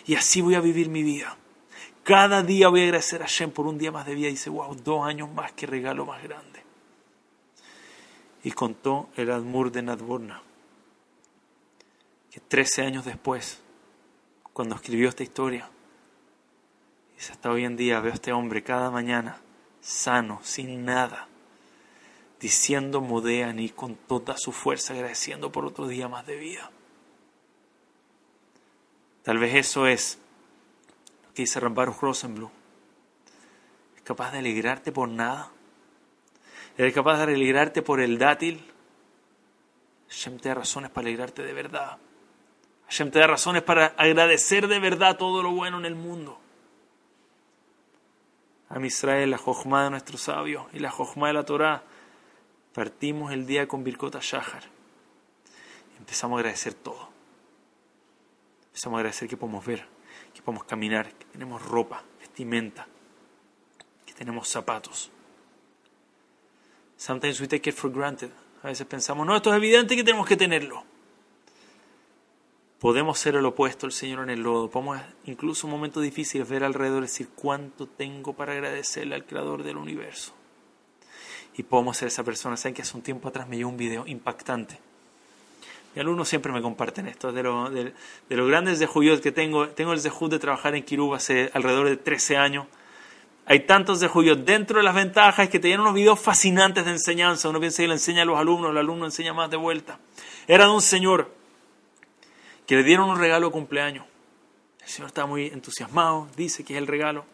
[0.06, 1.38] Y así voy a vivir mi vida.
[2.04, 4.30] Cada día voy a agradecer a Hashem por un día más de vida.
[4.30, 6.64] dice, wow, dos años más, que regalo más grande.
[8.44, 10.42] Y contó el Admur de Nadborna
[12.32, 13.60] que 13 años después,
[14.54, 15.70] cuando escribió esta historia,
[17.16, 19.42] dice, hasta hoy en día veo a este hombre cada mañana,
[19.82, 21.29] sano, sin nada,
[22.40, 26.72] diciendo Modeani con toda su fuerza, agradeciendo por otro día más de vida.
[29.24, 30.18] Tal vez eso es
[31.28, 32.50] lo que dice Rambaruch Rosenblum.
[33.96, 35.52] Es capaz de alegrarte por nada.
[36.78, 38.66] Eres capaz de alegrarte por el dátil.
[40.08, 41.98] Hashem te da razones para alegrarte de verdad.
[42.86, 46.40] Hashem te da razones para agradecer de verdad todo lo bueno en el mundo.
[48.70, 51.84] A Israel, la Jochma de nuestro sabio y la Jochma de la Torah,
[52.80, 54.64] partimos el día con Birkota Shahar.
[55.98, 57.10] Empezamos a agradecer todo.
[58.68, 59.86] Empezamos a agradecer que podemos ver,
[60.34, 62.88] que podemos caminar, que tenemos ropa, vestimenta,
[64.06, 65.12] que tenemos zapatos.
[66.96, 68.30] Sometimes we take it for granted.
[68.64, 70.86] A veces pensamos, no, esto es evidente que tenemos que tenerlo.
[72.80, 74.70] Podemos ser el opuesto al Señor en el lodo.
[74.70, 79.64] Podemos incluso en momentos difíciles ver alrededor y decir cuánto tengo para agradecerle al Creador
[79.64, 80.39] del universo.
[81.60, 82.56] Y podemos ser esa persona.
[82.56, 84.80] Saben que hace un tiempo atrás me dio un video impactante.
[85.94, 87.34] Mi alumnos siempre me comparten esto.
[87.34, 87.94] De, lo, de,
[88.30, 88.80] los grandes
[89.22, 92.66] que tengo, tengo el Zehut de trabajar en Kirub hace alrededor de 13 años.
[93.46, 97.50] Hay tantos Juyot dentro de las ventajas que tenían unos videos fascinantes de enseñanza.
[97.50, 100.00] Uno piensa que le enseña a los alumnos, el alumno enseña más de vuelta.
[100.48, 101.30] Era de un señor
[102.68, 104.06] que le dieron un regalo de cumpleaños.
[104.82, 107.26] El señor está muy entusiasmado, dice que es el regalo.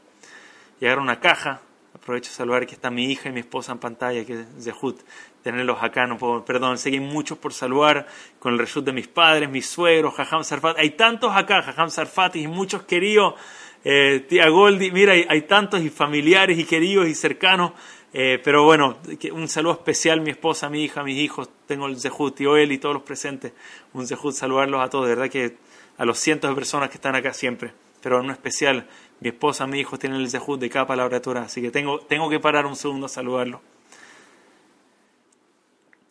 [0.79, 1.61] Llegaron una caja,
[1.95, 4.99] aprovecho de saludar que está mi hija y mi esposa en pantalla, que es Zehut,
[5.41, 8.05] tenerlos acá, no puedo, perdón, sé muchos por saludar,
[8.37, 12.35] con el reshut de mis padres, mis suegros, Jajam Sarfat, hay tantos acá, Jajam Sarfat
[12.35, 13.35] y muchos queridos,
[13.83, 17.71] eh, tía Goldi, mira, hay, hay, tantos y familiares y queridos y cercanos
[18.17, 18.99] eh, pero bueno,
[19.33, 22.77] un saludo especial, mi esposa, mi hija, mis hijos, tengo el Zehut, tío él y
[22.77, 23.51] todos los presentes.
[23.91, 25.57] Un Zehut, saludarlos a todos, de verdad que
[25.97, 27.73] a los cientos de personas que están acá siempre.
[28.01, 28.87] Pero en especial,
[29.19, 32.29] mi esposa, mi hijo tienen el Zehut de cada palabra Torah, así que tengo, tengo
[32.29, 33.61] que parar un segundo a saludarlo.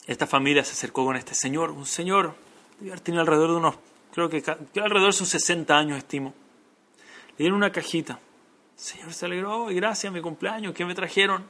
[0.07, 2.35] Esta familia se acercó con este señor, un señor,
[3.03, 3.77] tiene alrededor de unos,
[4.13, 4.43] creo que,
[4.81, 6.35] alrededor de sus 60 años, estimo.
[7.31, 8.19] Le dieron una cajita.
[8.77, 11.45] El señor se alegró, y gracias, mi cumpleaños, ¿qué me trajeron?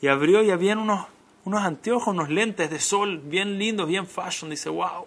[0.00, 1.06] y abrió y habían unos,
[1.44, 4.50] unos anteojos, unos lentes de sol bien lindos, bien fashion.
[4.50, 5.06] Dice, wow,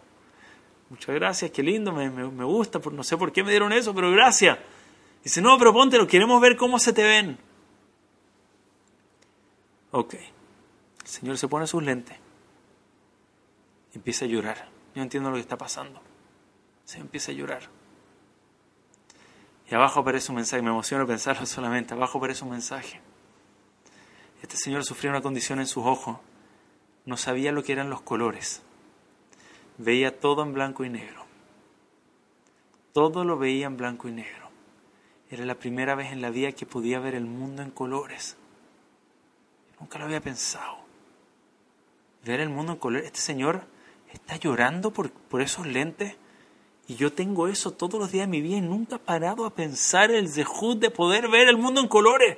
[0.90, 4.12] muchas gracias, qué lindo, me, me, gusta, no sé por qué me dieron eso, pero
[4.12, 4.58] gracias.
[5.24, 7.38] Dice, no, pero póntelo, queremos ver cómo se te ven.
[9.92, 12.18] Ok, el Señor se pone sus lentes
[13.94, 14.70] y empieza a llorar.
[14.96, 16.02] Yo entiendo lo que está pasando.
[16.86, 17.70] Se empieza a llorar.
[19.70, 23.00] Y abajo aparece un mensaje, me emociona pensarlo solamente, abajo aparece un mensaje.
[24.42, 26.18] Este señor sufría una condición en sus ojos.
[27.06, 28.62] No sabía lo que eran los colores.
[29.78, 31.26] Veía todo en blanco y negro.
[32.94, 34.41] Todo lo veía en blanco y negro.
[35.32, 38.36] Era la primera vez en la vida que podía ver el mundo en colores.
[39.80, 40.80] Nunca lo había pensado.
[42.26, 43.06] Ver el mundo en colores.
[43.06, 43.64] Este señor
[44.12, 46.18] está llorando por, por esos lentes.
[46.88, 49.56] Y yo tengo eso todos los días de mi vida y nunca he parado a
[49.56, 52.38] pensar el zehut de poder ver el mundo en colores.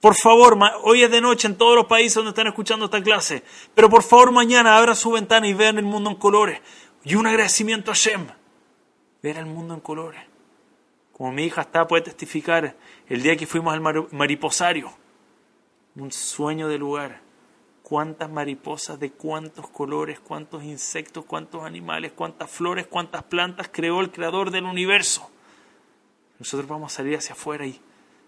[0.00, 3.42] Por favor, hoy es de noche en todos los países donde están escuchando esta clase,
[3.74, 6.60] pero por favor mañana abra su ventana y vean el mundo en colores.
[7.02, 8.28] Y un agradecimiento a Shem.
[9.22, 10.29] Ver el mundo en colores.
[11.20, 14.90] Como mi hija está, puede testificar, el día que fuimos al mariposario,
[15.94, 17.20] un sueño de lugar.
[17.82, 24.10] cuántas mariposas, de cuántos colores, cuántos insectos, cuántos animales, cuántas flores, cuántas plantas creó el
[24.10, 25.28] creador del universo.
[26.38, 27.78] Nosotros vamos a salir hacia afuera y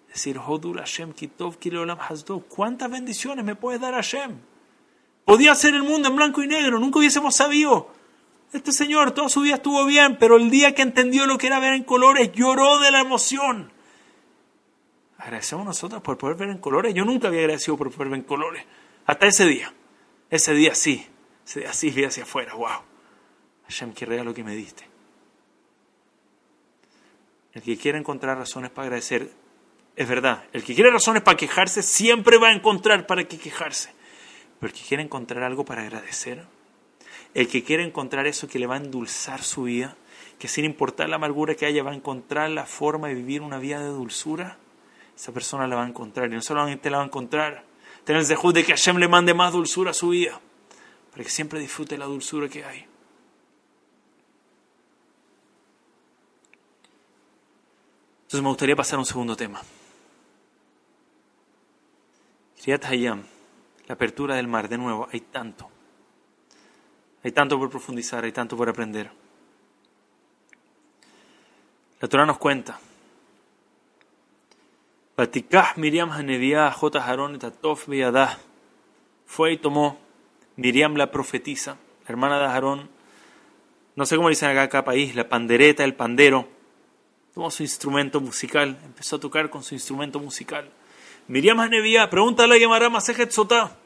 [0.09, 4.37] decir, Hodul Hashem Kitov Kilolam Hasdov, ¿cuántas bendiciones me puedes dar Hashem?
[5.25, 8.02] Podía ser el mundo en blanco y negro, nunca hubiésemos sabido.
[8.53, 11.59] Este señor toda su vida estuvo bien, pero el día que entendió lo que era
[11.59, 13.73] ver en colores, lloró de la emoción.
[15.17, 16.95] Agradecemos nosotros por poder ver en colores.
[16.95, 18.65] Yo nunca había agradecido por poder ver en colores.
[19.07, 19.73] Hasta ese día.
[20.29, 21.07] Ese día sí.
[21.47, 22.55] Ese día sí vi hacia afuera.
[22.55, 22.83] ¡Wow!
[23.65, 24.87] Hashem, qué regalo que me diste.
[27.53, 29.31] El que quiera encontrar razones para agradecer,
[29.95, 30.45] es verdad.
[30.53, 33.95] El que quiere razones para quejarse, siempre va a encontrar para qué quejarse.
[34.59, 36.45] Pero el que quiere encontrar algo para agradecer,
[37.35, 39.97] el que quiere encontrar eso que le va a endulzar su vida,
[40.39, 43.59] que sin importar la amargura que haya, va a encontrar la forma de vivir una
[43.59, 44.59] vida de dulzura,
[45.17, 46.31] esa persona la va a encontrar.
[46.31, 47.65] Y no solamente la va a encontrar,
[48.05, 50.41] tener el zehut de que Hashem le mande más dulzura a su vida,
[51.11, 52.87] para que siempre disfrute la dulzura que hay.
[58.25, 59.61] Entonces me gustaría pasar a un segundo tema.
[62.63, 63.25] Kriyat Hayam,
[63.87, 65.72] la apertura del mar, de nuevo, hay tanto.
[67.25, 69.11] Hay tanto por profundizar, hay tanto por aprender.
[72.01, 72.81] La Torah nos cuenta.
[75.77, 76.11] Miriam
[79.27, 79.99] Fue y tomó
[80.57, 82.91] Miriam la profetisa, la hermana de Aarón,
[83.95, 86.49] no sé cómo dicen acá cada país, la pandereta, el pandero,
[87.35, 90.71] tomó su instrumento musical, empezó a tocar con su instrumento musical.
[91.29, 93.77] Miriam Hanevia, pregúntale a Gemara Masejet Sotá.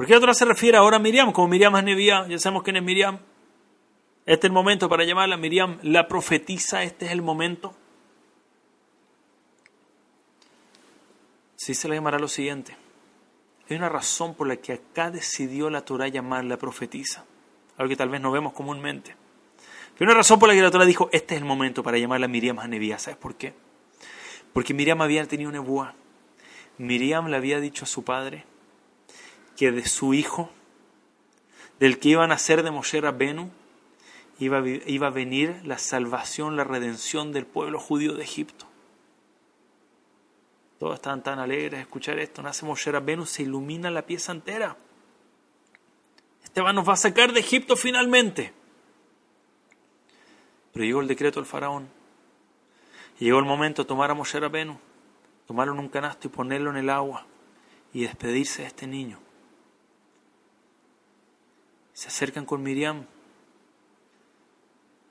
[0.00, 2.26] ¿Por qué otra se refiere ahora a Miriam como Miriam Hanevia?
[2.26, 3.18] Ya sabemos quién es Miriam.
[4.24, 7.74] Este es el momento para llamarla Miriam la profetisa, este es el momento.
[11.54, 12.74] Sí se le llamará lo siguiente.
[13.68, 17.26] Hay una razón por la que acá decidió la Torah llamarla profetisa,
[17.76, 19.10] algo que tal vez no vemos comúnmente.
[19.10, 22.26] Hay una razón por la que la Torah dijo, este es el momento para llamarla
[22.26, 22.98] Miriam Hanevia.
[22.98, 23.52] ¿Sabes por qué?
[24.54, 25.94] Porque Miriam había tenido nebuá.
[26.78, 28.46] Miriam le había dicho a su padre
[29.60, 30.48] que de su hijo,
[31.80, 33.50] del que iban a ser de Moshe Rabbenu,
[34.38, 38.64] iba, iba a venir la salvación, la redención del pueblo judío de Egipto.
[40.78, 42.40] Todos estaban tan alegres de escuchar esto.
[42.40, 44.78] Nace Moshe Rabbenu, se ilumina la pieza entera.
[46.42, 48.54] Esteban nos va a sacar de Egipto finalmente.
[50.72, 51.86] Pero llegó el decreto del faraón.
[53.18, 54.78] Llegó el momento de tomar a Moshe Rabbenu,
[55.46, 57.26] tomarlo en un canasto y ponerlo en el agua
[57.92, 59.20] y despedirse de este niño.
[62.00, 63.04] Se acercan con Miriam.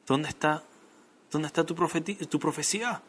[0.08, 0.64] ¿Dónde está,
[1.30, 3.04] dónde está tu, tu profecía?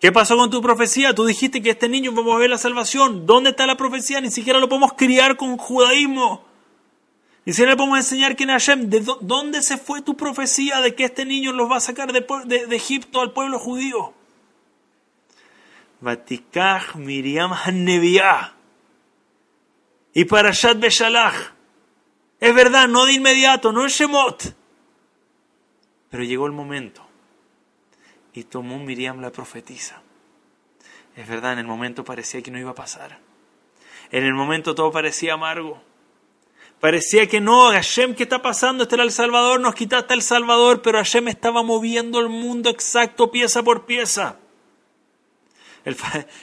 [0.00, 1.14] ¿Qué pasó con tu profecía?
[1.14, 3.26] Tú dijiste que este niño vamos a ver la salvación.
[3.26, 4.22] ¿Dónde está la profecía?
[4.22, 6.46] Ni siquiera lo podemos criar con judaísmo.
[7.44, 8.88] Ni siquiera le podemos enseñar quién es Hashem.
[8.88, 12.74] ¿De dónde se fue tu profecía de que este niño los va a sacar de,
[12.74, 14.14] Egipto al pueblo judío?
[16.00, 18.54] Vatikach Miriam Hanevia
[20.14, 21.52] y Parashat Beshalach.
[22.42, 24.56] Es verdad, no de inmediato, no es Shemot.
[26.10, 27.06] Pero llegó el momento
[28.32, 30.02] y tomó Miriam la profetisa.
[31.14, 33.20] Es verdad, en el momento parecía que no iba a pasar.
[34.10, 35.80] En el momento todo parecía amargo.
[36.80, 38.82] Parecía que no, Hashem, ¿qué está pasando?
[38.82, 43.30] Este era el Salvador, nos quitaste el Salvador, pero Hashem estaba moviendo el mundo exacto,
[43.30, 44.40] pieza por pieza.
[45.84, 45.96] El,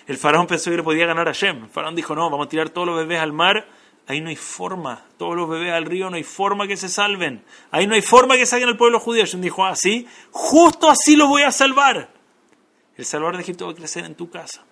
[0.07, 1.65] el faraón pensó que le podía ganar a Hashem.
[1.65, 3.78] El faraón dijo, no, vamos a tirar todos los bebés al mar
[4.09, 5.05] Ahí no hay forma.
[5.17, 7.45] Todos los bebés al río no hay forma que se salven.
[7.69, 9.21] Ahí no hay forma que salgan al pueblo judío.
[9.21, 12.09] Hashem dijo, así, ah, justo así lo voy a salvar.
[12.97, 14.65] El Salvador de Egipto va a crecer en tu casa.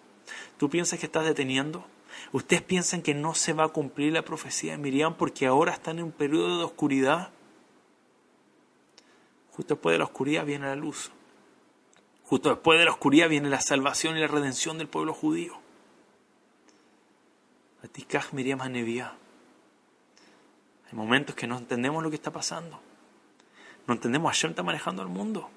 [0.58, 1.86] ¿Tú piensas que estás deteniendo?
[2.32, 6.00] ¿Ustedes piensan que no se va a cumplir la profecía de Miriam porque ahora están
[6.00, 7.30] en un periodo de oscuridad?
[9.52, 11.12] Justo después de la oscuridad viene la luz.
[12.24, 15.60] Justo después de la oscuridad viene la salvación y la redención del pueblo judío.
[17.84, 19.14] Atikaj Miriam Hanevia.
[20.88, 22.80] Hay momentos que no entendemos lo que está pasando.
[23.86, 25.50] No entendemos, Hashem está manejando el mundo.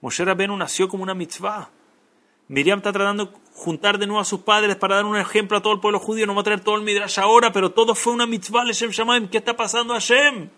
[0.00, 1.70] Moshe Rabbeinu nació como una mitzvah.
[2.48, 5.62] Miriam está tratando de juntar de nuevo a sus padres para dar un ejemplo a
[5.62, 6.26] todo el pueblo judío.
[6.26, 8.64] No va a traer todo el midrash ahora, pero todo fue una mitzvah.
[8.64, 10.50] Hashem ¿Qué está pasando Hashem?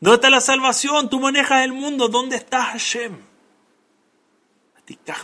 [0.00, 1.08] ¿Dónde está la salvación?
[1.08, 2.08] Tú manejas el mundo.
[2.08, 3.16] ¿Dónde está Hashem?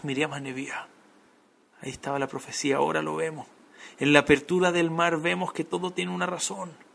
[0.03, 0.33] Miriam.
[0.33, 3.47] Ahí estaba la profecía, ahora lo vemos.
[3.99, 6.90] En la apertura del mar vemos que todo tiene una razón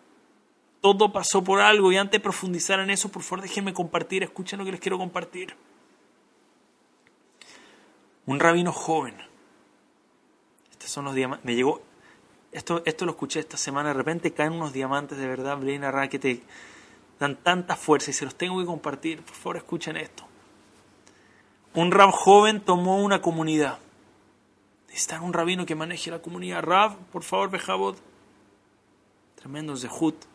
[0.93, 4.59] todo pasó por algo y antes de profundizar en eso, por favor déjenme compartir, escuchen
[4.59, 5.55] lo que les quiero compartir.
[8.27, 9.15] Un rabino joven,
[10.69, 11.81] estos son los días, me llegó,
[12.51, 16.07] esto, esto lo escuché esta semana, de repente caen unos diamantes de verdad, Blaine Ra,
[16.07, 16.43] que te
[17.19, 19.23] dan tanta fuerza y se los tengo que compartir.
[19.23, 20.23] Por favor, escuchen esto.
[21.73, 23.79] Un rab joven tomó una comunidad.
[24.93, 26.61] Está un rabino que maneje la comunidad.
[26.61, 27.97] Rab, por favor, Bejabot.
[29.35, 30.34] Tremendo Zehut.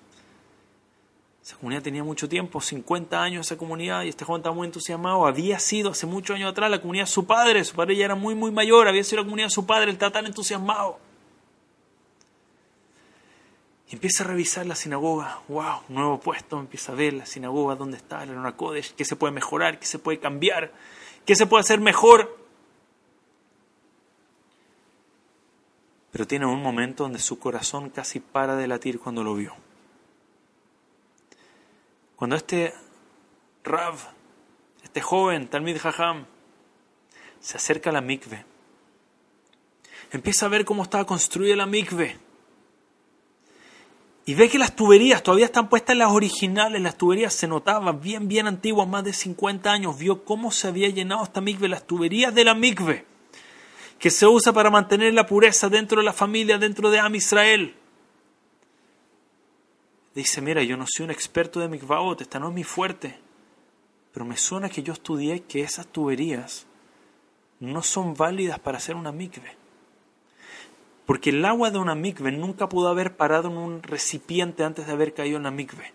[1.42, 5.26] Esa comunidad tenía mucho tiempo, 50 años esa comunidad, y este joven estaba muy entusiasmado.
[5.26, 8.14] Había sido hace muchos años atrás la comunidad de su padre, su padre ya era
[8.14, 10.98] muy, muy mayor, había sido la comunidad de su padre, él estaba tan entusiasmado.
[13.88, 17.96] Y empieza a revisar la sinagoga, wow, nuevo puesto, empieza a ver la sinagoga, dónde
[17.96, 18.30] está el
[18.96, 20.72] qué se puede mejorar, qué se puede cambiar,
[21.24, 22.38] qué se puede hacer mejor.
[26.12, 29.69] Pero tiene un momento donde su corazón casi para de latir cuando lo vio.
[32.20, 32.74] Cuando este
[33.64, 33.94] Rav,
[34.82, 36.26] este joven, Talmid Jajam,
[37.40, 38.44] se acerca a la mikve,
[40.12, 42.18] empieza a ver cómo estaba construida la mikve.
[44.26, 48.28] Y ve que las tuberías todavía están puestas las originales, las tuberías se notaban bien,
[48.28, 49.98] bien antiguas, más de 50 años.
[49.98, 53.06] Vio cómo se había llenado esta mikve, las tuberías de la mikve,
[53.98, 57.79] que se usa para mantener la pureza dentro de la familia, dentro de Am Israel.
[60.20, 63.18] Dice, mira, yo no soy un experto de mikvaot, esta no es mi fuerte,
[64.12, 66.66] pero me suena que yo estudié que esas tuberías
[67.58, 69.56] no son válidas para hacer una mikve.
[71.06, 74.92] Porque el agua de una mikve nunca pudo haber parado en un recipiente antes de
[74.92, 75.94] haber caído en la mikve.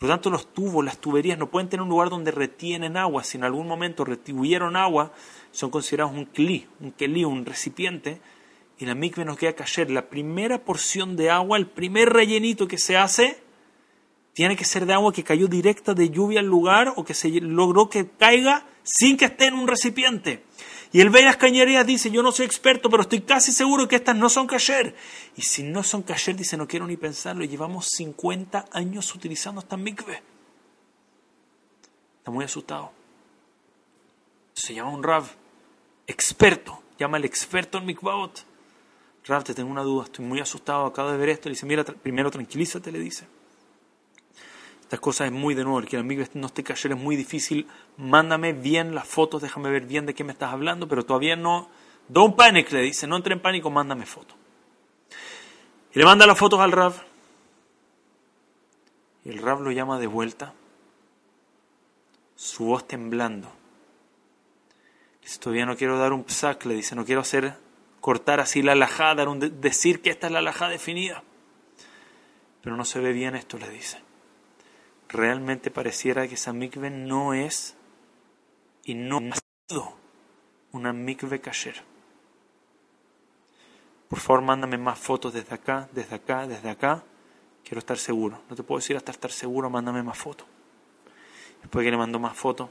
[0.00, 3.22] Por lo tanto, los tubos, las tuberías no pueden tener un lugar donde retienen agua.
[3.22, 5.12] Si en algún momento retuvieron agua,
[5.52, 8.20] son considerados un kli, un keli, un recipiente
[8.78, 9.90] y la mikve nos queda caer.
[9.90, 13.38] La primera porción de agua, el primer rellenito que se hace,
[14.32, 17.28] tiene que ser de agua que cayó directa de lluvia al lugar o que se
[17.40, 20.42] logró que caiga sin que esté en un recipiente.
[20.92, 24.16] Y el Veras Cañerías dice, yo no soy experto, pero estoy casi seguro que estas
[24.16, 24.94] no son cayer.
[25.36, 27.44] Y si no son cayer, dice, no quiero ni pensarlo.
[27.44, 30.22] Llevamos 50 años utilizando esta mikve.
[32.18, 32.92] Está muy asustado.
[34.52, 35.26] Se llama un Rav,
[36.06, 36.80] experto.
[36.96, 38.53] Llama al experto en mikvaot.
[39.26, 41.48] Rav, te tengo una duda, estoy muy asustado, acabo de ver esto.
[41.48, 43.26] Le dice, mira, primero tranquilízate, le dice.
[44.82, 47.16] Estas cosas es muy de nuevo, el que el amigo no esté cayendo es muy
[47.16, 47.66] difícil.
[47.96, 51.70] Mándame bien las fotos, déjame ver bien de qué me estás hablando, pero todavía no.
[52.08, 54.36] Don't panic, le dice, no entre en pánico, mándame fotos.
[55.94, 56.94] Y le manda las fotos al Rav.
[59.24, 60.52] Y el Rav lo llama de vuelta,
[62.36, 63.50] su voz temblando.
[65.22, 67.63] Dice, todavía no quiero dar un psac, le dice, no quiero hacer
[68.04, 71.22] cortar así la alajá, dar un decir que esta es la alajá definida.
[72.60, 73.98] Pero no se ve bien esto, le dice.
[75.08, 77.78] Realmente pareciera que esa mikve no es
[78.84, 79.96] y no ha sido
[80.72, 81.82] una mikve kasher.
[84.10, 87.02] Por favor, mándame más fotos desde acá, desde acá, desde acá.
[87.64, 88.42] Quiero estar seguro.
[88.50, 90.46] No te puedo decir hasta estar seguro, mándame más fotos.
[91.62, 92.68] Después que le mandó más fotos,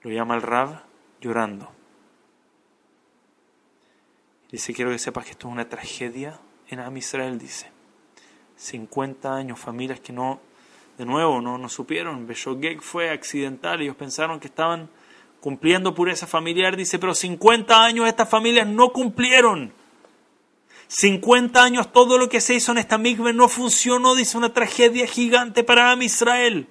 [0.00, 0.82] lo llama el Rab
[1.20, 1.75] llorando.
[4.50, 6.38] Dice, quiero que sepas que esto es una tragedia
[6.68, 7.70] en Am Israel, dice.
[8.56, 10.40] 50 años, familias que no,
[10.96, 12.26] de nuevo, no, no supieron.
[12.26, 14.88] Beshogeg fue accidental, ellos pensaron que estaban
[15.40, 19.72] cumpliendo pureza familiar, dice, pero 50 años estas familias no cumplieron.
[20.88, 25.06] 50 años todo lo que se hizo en esta migbe no funcionó, dice una tragedia
[25.06, 26.68] gigante para Am Israel.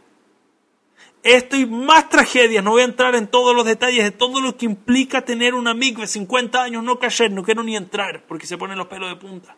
[1.25, 4.57] Esto y más tragedias, no voy a entrar en todos los detalles de todo lo
[4.57, 8.59] que implica tener una de 50 años, no caer, no quiero ni entrar porque se
[8.59, 9.55] ponen los pelos de punta.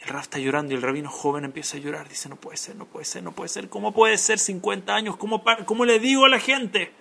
[0.00, 2.08] El Raf está llorando y el rabino joven empieza a llorar.
[2.08, 3.68] Dice, no puede ser, no puede ser, no puede ser.
[3.68, 5.16] ¿Cómo puede ser 50 años?
[5.16, 6.92] ¿Cómo, cómo le digo a la gente?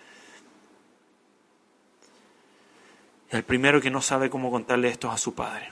[3.32, 5.70] El primero que no sabe cómo contarle esto es a su padre.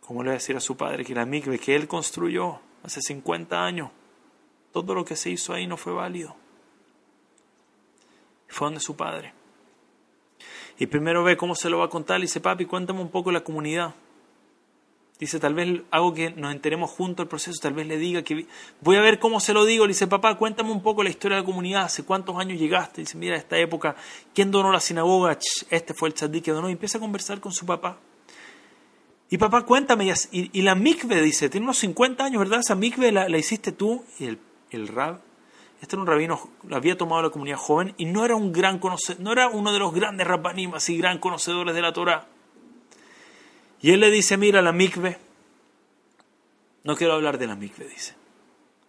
[0.00, 3.02] ¿Cómo le va a decir a su padre que la migbe que él construyó hace
[3.02, 3.90] 50 años
[4.74, 6.34] todo lo que se hizo ahí no fue válido.
[8.48, 9.32] Fue donde su padre.
[10.80, 12.18] Y primero ve cómo se lo va a contar.
[12.18, 13.94] y dice, papi, cuéntame un poco la comunidad.
[15.20, 18.48] Dice, tal vez hago que nos enteremos juntos el proceso, tal vez le diga que
[18.80, 19.86] voy a ver cómo se lo digo.
[19.86, 23.00] Le dice, papá, cuéntame un poco la historia de la comunidad, hace cuántos años llegaste.
[23.00, 23.94] Dice, mira, esta época,
[24.34, 25.38] ¿quién donó la sinagoga?
[25.70, 26.68] este fue el tzadik que donó.
[26.68, 27.96] Y empieza a conversar con su papá.
[29.30, 32.58] Y papá, cuéntame, y, la mikve, dice, tiene unos 50 años, ¿verdad?
[32.58, 34.04] Esa mikve la, la hiciste tú.
[34.18, 34.38] Y el
[34.74, 35.20] el rab,
[35.80, 38.78] este era un rabino, lo había tomado la comunidad joven y no era un gran
[38.78, 42.26] conocedor, no era uno de los grandes rabbanim, así gran conocedores de la Torah.
[43.80, 45.18] Y él le dice, mira, la mikve,
[46.84, 48.14] no quiero hablar de la mikve, dice.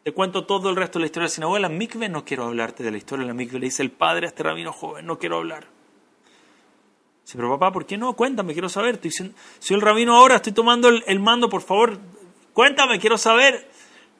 [0.03, 2.45] Te cuento todo el resto de la historia de la sinagoga, la mikve no quiero
[2.45, 5.05] hablarte de la historia de la mikve, le dice el padre a este rabino joven,
[5.05, 5.67] no quiero hablar.
[7.25, 8.13] Dice, pero papá, ¿por qué no?
[8.13, 8.95] Cuéntame, quiero saber.
[9.01, 11.97] Estoy, soy el rabino ahora, estoy tomando el, mando, por favor,
[12.53, 13.67] cuéntame, quiero saber.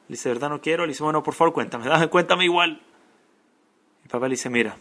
[0.07, 0.85] Le dice, ¿verdad no quiero?
[0.85, 2.81] Le dice, bueno, por favor, cuéntame, cuéntame igual.
[4.03, 4.77] Y papá le dice, mira,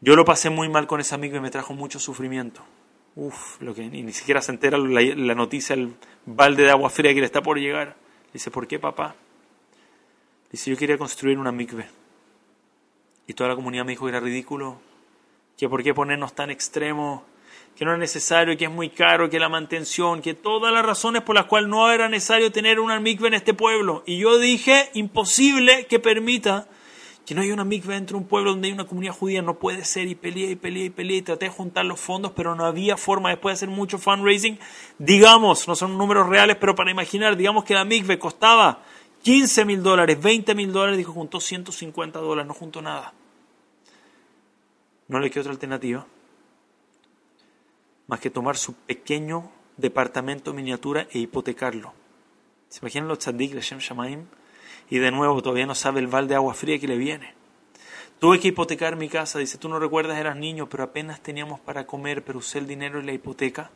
[0.00, 2.62] yo lo pasé muy mal con ese amigo y me trajo mucho sufrimiento.
[3.14, 5.94] Uf, lo que ni, siquiera se entera la, noticia, el
[6.26, 7.96] balde de agua fría que le está por llegar.
[8.26, 9.14] Le dice, ¿por qué, papá?
[10.44, 11.86] Le dice, yo quería construir una mikve.
[13.26, 14.78] Y toda la comunidad me dijo que era ridículo,
[15.56, 17.22] que por qué ponernos tan extremos,
[17.76, 21.22] que no es necesario, que es muy caro, que la mantención, que todas las razones
[21.22, 24.02] por las cuales no era necesario tener una mikve en este pueblo.
[24.06, 26.68] Y yo dije, imposible que permita
[27.26, 29.58] que no haya una mikve dentro de un pueblo donde hay una comunidad judía, no
[29.58, 32.54] puede ser, y peleé, y peleé, y peleé, y traté de juntar los fondos, pero
[32.54, 34.58] no había forma, después de hacer mucho fundraising,
[34.98, 38.80] digamos, no son números reales, pero para imaginar, digamos que la mikve costaba
[39.22, 43.12] 15 mil dólares, 20 mil dólares, dijo, juntó 150 dólares, no juntó nada.
[45.08, 46.06] No le quedó otra alternativa
[48.06, 51.92] más que tomar su pequeño departamento miniatura e hipotecarlo.
[52.68, 54.26] ¿Se imaginan los tzaddik, Shem Shamaim?
[54.88, 57.34] Y de nuevo todavía no sabe el val de agua fría que le viene.
[58.18, 61.86] Tuve que hipotecar mi casa, dice, tú no recuerdas, eras niño, pero apenas teníamos para
[61.86, 63.70] comer, pero usé el dinero y la hipoteca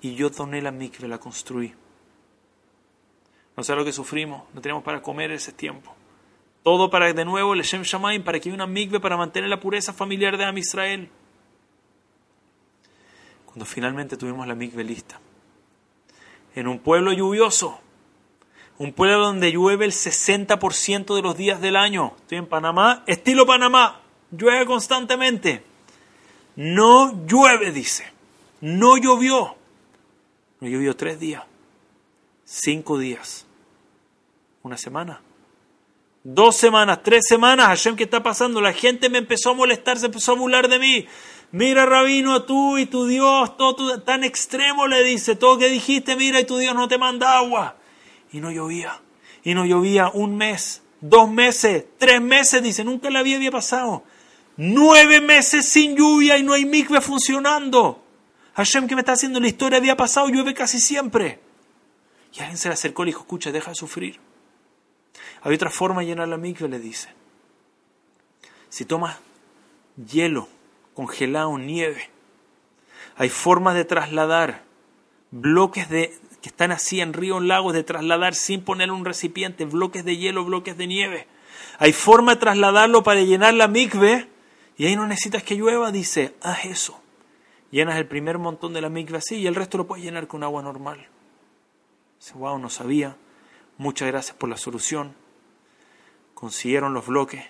[0.00, 1.74] y yo doné la mikve, la construí.
[3.56, 5.94] No sé lo que sufrimos, no teníamos para comer ese tiempo.
[6.62, 9.60] Todo para, de nuevo, el Shem Shamaim, para que haya una mikve para mantener la
[9.60, 11.08] pureza familiar de Am Israel.
[13.50, 15.20] Cuando finalmente tuvimos la mikve lista.
[16.54, 17.80] En un pueblo lluvioso,
[18.78, 22.14] un pueblo donde llueve el 60% de los días del año.
[22.20, 25.64] Estoy en Panamá, estilo Panamá, llueve constantemente.
[26.56, 28.04] No llueve, dice.
[28.60, 29.56] No llovió.
[30.60, 31.42] No llovió tres días,
[32.44, 33.46] cinco días
[34.62, 35.22] una semana,
[36.22, 38.60] dos semanas, tres semanas, Hashem, ¿qué está pasando?
[38.60, 41.06] La gente me empezó a molestar, se empezó a burlar de mí.
[41.52, 46.40] Mira, rabino, tú y tu Dios, todo tan extremo le dice, todo que dijiste, mira,
[46.40, 47.76] y tu Dios no te manda agua.
[48.32, 49.00] Y no llovía,
[49.42, 54.04] y no llovía un mes, dos meses, tres meses, dice, nunca la había, había pasado.
[54.56, 58.04] Nueve meses sin lluvia y no hay mikve funcionando.
[58.54, 59.40] Hashem, ¿qué me está haciendo?
[59.40, 61.40] La historia había pasado, llueve casi siempre.
[62.32, 64.20] Y alguien se le acercó y le dijo, escucha, deja de sufrir.
[65.42, 67.08] Hay otra forma de llenar la mikve, le dice.
[68.68, 69.16] Si tomas
[69.96, 70.48] hielo,
[70.94, 72.10] congelado, nieve,
[73.16, 74.64] hay formas de trasladar
[75.30, 80.04] bloques de, que están así en ríos, lagos, de trasladar sin poner un recipiente, bloques
[80.04, 81.26] de hielo, bloques de nieve.
[81.78, 84.28] Hay forma de trasladarlo para llenar la mikve
[84.76, 87.00] y ahí no necesitas que llueva, dice, haz eso.
[87.70, 90.42] Llenas el primer montón de la mikve así y el resto lo puedes llenar con
[90.42, 91.08] agua normal.
[92.18, 93.16] Dice, wow, no sabía.
[93.78, 95.14] Muchas gracias por la solución
[96.40, 97.44] consiguieron los bloques,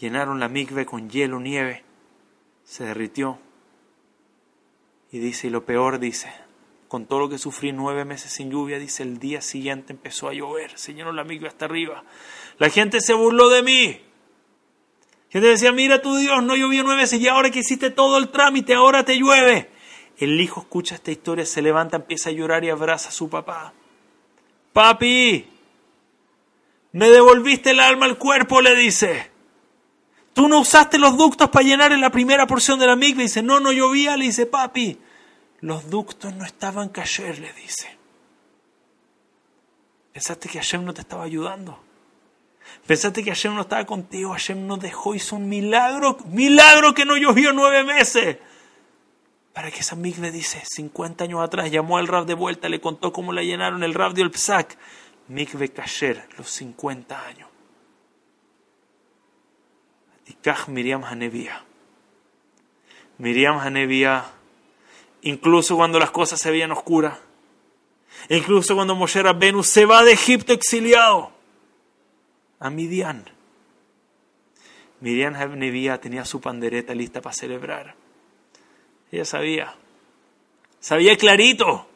[0.00, 1.84] llenaron la migbe con hielo, nieve,
[2.64, 3.38] se derritió.
[5.10, 6.32] Y dice, y lo peor dice,
[6.88, 10.34] con todo lo que sufrí nueve meses sin lluvia, dice, el día siguiente empezó a
[10.34, 12.04] llover, se llenó la hasta arriba.
[12.58, 13.86] La gente se burló de mí.
[13.88, 18.18] La gente decía, mira tu Dios, no llovió nueve meses y ahora que hiciste todo
[18.18, 19.70] el trámite, ahora te llueve.
[20.18, 23.72] El hijo escucha esta historia, se levanta, empieza a llorar y abraza a su papá.
[24.72, 25.46] Papi,
[26.92, 29.31] me devolviste el alma al cuerpo, le dice.
[30.32, 33.22] Tú no usaste los ductos para llenar en la primera porción de la migbe.
[33.22, 34.16] Dice, no, no llovía.
[34.16, 34.98] Le dice, papi,
[35.60, 37.98] los ductos no estaban cayer, le dice.
[40.12, 41.78] Pensaste que Hashem no te estaba ayudando.
[42.86, 44.32] Pensaste que Hashem no estaba contigo.
[44.32, 45.14] Hashem nos dejó.
[45.14, 46.18] Hizo un milagro.
[46.26, 48.38] Milagro que no llovió nueve meses.
[49.52, 53.12] Para que esa migbe, dice, 50 años atrás, llamó al Rab de vuelta, le contó
[53.12, 53.82] cómo la llenaron.
[53.82, 54.78] El Rab dio el psac.
[55.28, 57.51] Mikve Kasher, los 50 años.
[60.68, 61.64] Miriam Hanevia.
[63.18, 64.24] Miriam Hanevia,
[65.22, 67.18] incluso cuando las cosas se veían oscuras,
[68.28, 71.30] incluso cuando Moshe Rabbenu se va de Egipto exiliado
[72.58, 73.24] a Midian.
[75.00, 77.94] Miriam Hanevia tenía su pandereta lista para celebrar.
[79.10, 79.74] Ella sabía,
[80.80, 81.86] sabía clarito,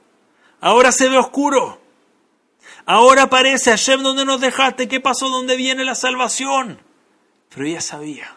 [0.61, 1.81] ahora se ve oscuro.
[2.85, 5.29] Ahora aparece Hashem donde nos dejaste, ¿qué pasó?
[5.29, 6.86] ¿Dónde viene la salvación?
[7.57, 8.37] Pero ella sabía.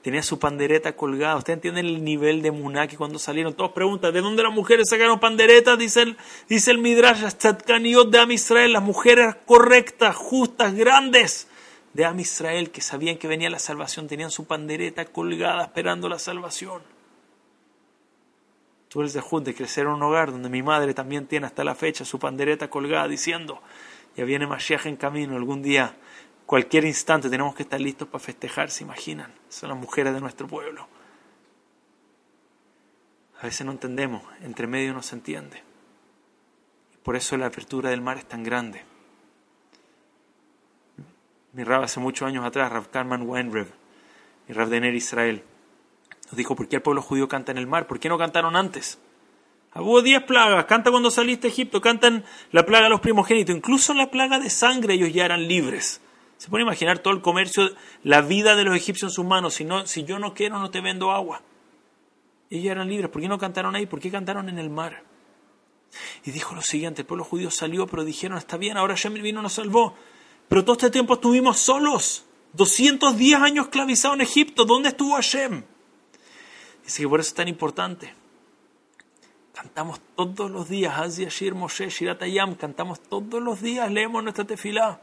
[0.00, 1.36] Tenía su pandereta colgada.
[1.36, 5.20] Ustedes entienden el nivel de Muná cuando salieron, todos preguntan, ¿de dónde las mujeres sacaron
[5.20, 5.78] panderetas?
[5.78, 6.16] Dice el,
[6.48, 11.46] dice el Midrash, de Am Israel, las mujeres correctas, justas, grandes
[11.92, 16.18] de Am Israel, que sabían que venía la salvación, tenían su pandereta colgada esperando la
[16.18, 16.80] salvación.
[18.88, 21.74] Tú eres de de crecer en un hogar donde mi madre también tiene hasta la
[21.74, 23.60] fecha su pandereta colgada diciendo,
[24.16, 25.96] ya viene Mashiach en camino, algún día,
[26.48, 30.48] cualquier instante tenemos que estar listos para festejar, se imaginan, son las mujeres de nuestro
[30.48, 30.88] pueblo.
[33.38, 35.62] A veces no entendemos, entre medio no se entiende.
[37.02, 38.82] Por eso la apertura del mar es tan grande.
[41.52, 43.68] Mi rab hace muchos años atrás, Rav Kalman Weinrev,
[44.48, 45.44] mi rab de Ner Israel,
[46.28, 47.86] nos dijo, ¿por qué el pueblo judío canta en el mar?
[47.86, 48.98] ¿Por qué no cantaron antes?
[49.74, 53.92] Hubo diez plagas, canta cuando saliste de Egipto, cantan la plaga de los primogénitos, incluso
[53.92, 56.00] la plaga de sangre ellos ya eran libres.
[56.38, 57.68] Se puede imaginar todo el comercio,
[58.04, 60.70] la vida de los egipcios en sus manos, si, no, si yo no quiero no
[60.70, 61.42] te vendo agua.
[62.48, 63.86] Ellos eran libres, ¿por qué no cantaron ahí?
[63.86, 65.02] ¿Por qué cantaron en el mar?
[66.24, 69.42] Y dijo lo siguiente, el pueblo judío salió, pero dijeron, está bien, ahora Hashem vino
[69.42, 69.96] nos salvó.
[70.48, 72.24] Pero todo este tiempo estuvimos solos,
[72.54, 75.64] 210 años esclavizados en Egipto, ¿dónde estuvo Hashem?
[76.84, 78.14] Dice que por eso es tan importante.
[79.52, 85.00] Cantamos todos los días, Shir Moshe, Shiratayam, cantamos todos los días, leemos nuestra tefilá.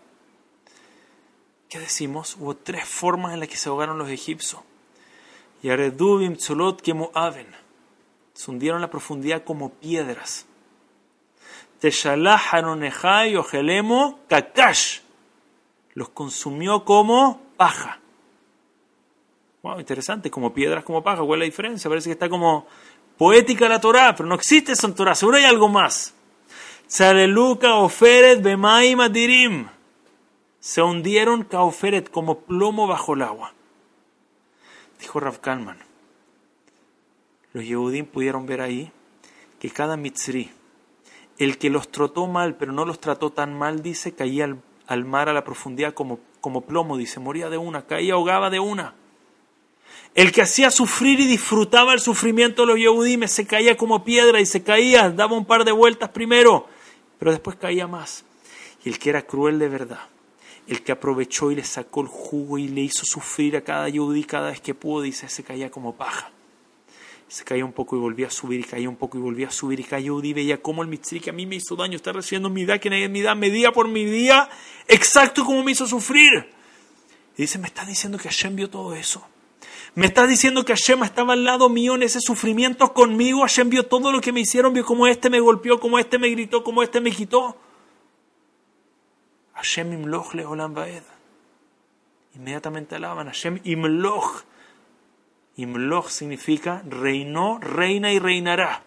[1.76, 2.38] ¿Qué decimos?
[2.40, 4.62] Hubo tres formas en las que se ahogaron los egipcios.
[5.62, 7.48] Yaredubim Tzolot Kemoaven.
[8.34, 10.46] Se hundieron en la profundidad como piedras.
[11.82, 12.40] Teshalah
[13.38, 15.00] Ojelemo Kakash.
[15.96, 18.00] Los consumió como paja.
[19.62, 21.24] Wow, interesante, como piedras, como paja.
[21.24, 21.90] ¿Cuál es la diferencia?
[21.90, 22.68] Parece que está como
[23.18, 25.14] poética la Torah, pero no existe esa Torah.
[25.14, 26.14] Seguro hay algo más.
[26.88, 29.75] Oferet Bemaim Adirim.
[30.66, 31.48] Se hundieron
[32.12, 33.54] como plomo bajo el agua.
[35.00, 35.78] Dijo Rav Kalman.
[37.54, 38.92] Los Yehudim pudieron ver ahí
[39.60, 40.50] que cada mitzri,
[41.38, 44.58] el que los trató mal, pero no los trató tan mal, dice, caía
[44.88, 48.60] al, mar a la profundidad como, como plomo, dice, moría de una, caía, ahogaba de
[48.60, 48.96] una.
[50.16, 54.42] El que hacía sufrir y disfrutaba el sufrimiento de los Yehudim se caía como piedra
[54.42, 56.68] y se caía, daba un par de vueltas primero,
[57.20, 58.26] pero después caía más.
[58.84, 60.10] Y el que era cruel de verdad,
[60.68, 64.24] el que aprovechó y le sacó el jugo y le hizo sufrir a cada Yehudí
[64.24, 66.32] cada vez que pudo, dice, se caía como paja.
[67.28, 69.52] Se caía un poco y volvía a subir, y caía un poco y volvía a
[69.52, 72.12] subir, y cada Yehudí veía cómo el mitzri que a mí me hizo daño está
[72.12, 74.50] recibiendo mi da, que nadie mi da, medía por mi día,
[74.88, 76.50] exacto como me hizo sufrir.
[77.38, 79.28] Y dice, me está diciendo que Hashem vio todo eso.
[79.96, 83.42] Me está diciendo que Hashem estaba al lado mío en ese sufrimiento conmigo.
[83.42, 86.30] Hashem vio todo lo que me hicieron, vio cómo este me golpeó, cómo este me
[86.30, 87.58] gritó, cómo este me quitó.
[89.66, 91.02] Hashem imloch leolam baed.
[92.36, 94.44] Inmediatamente alaban Hashem imloch.
[95.58, 98.84] Imloch significa reinó, reina y reinará.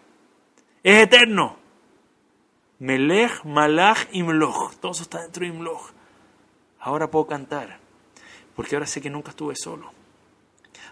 [0.83, 1.57] Es eterno.
[2.79, 4.75] Melech, malach, imloch.
[4.79, 5.91] Todo eso está dentro de imloch.
[6.79, 7.79] Ahora puedo cantar.
[8.55, 9.91] Porque ahora sé que nunca estuve solo.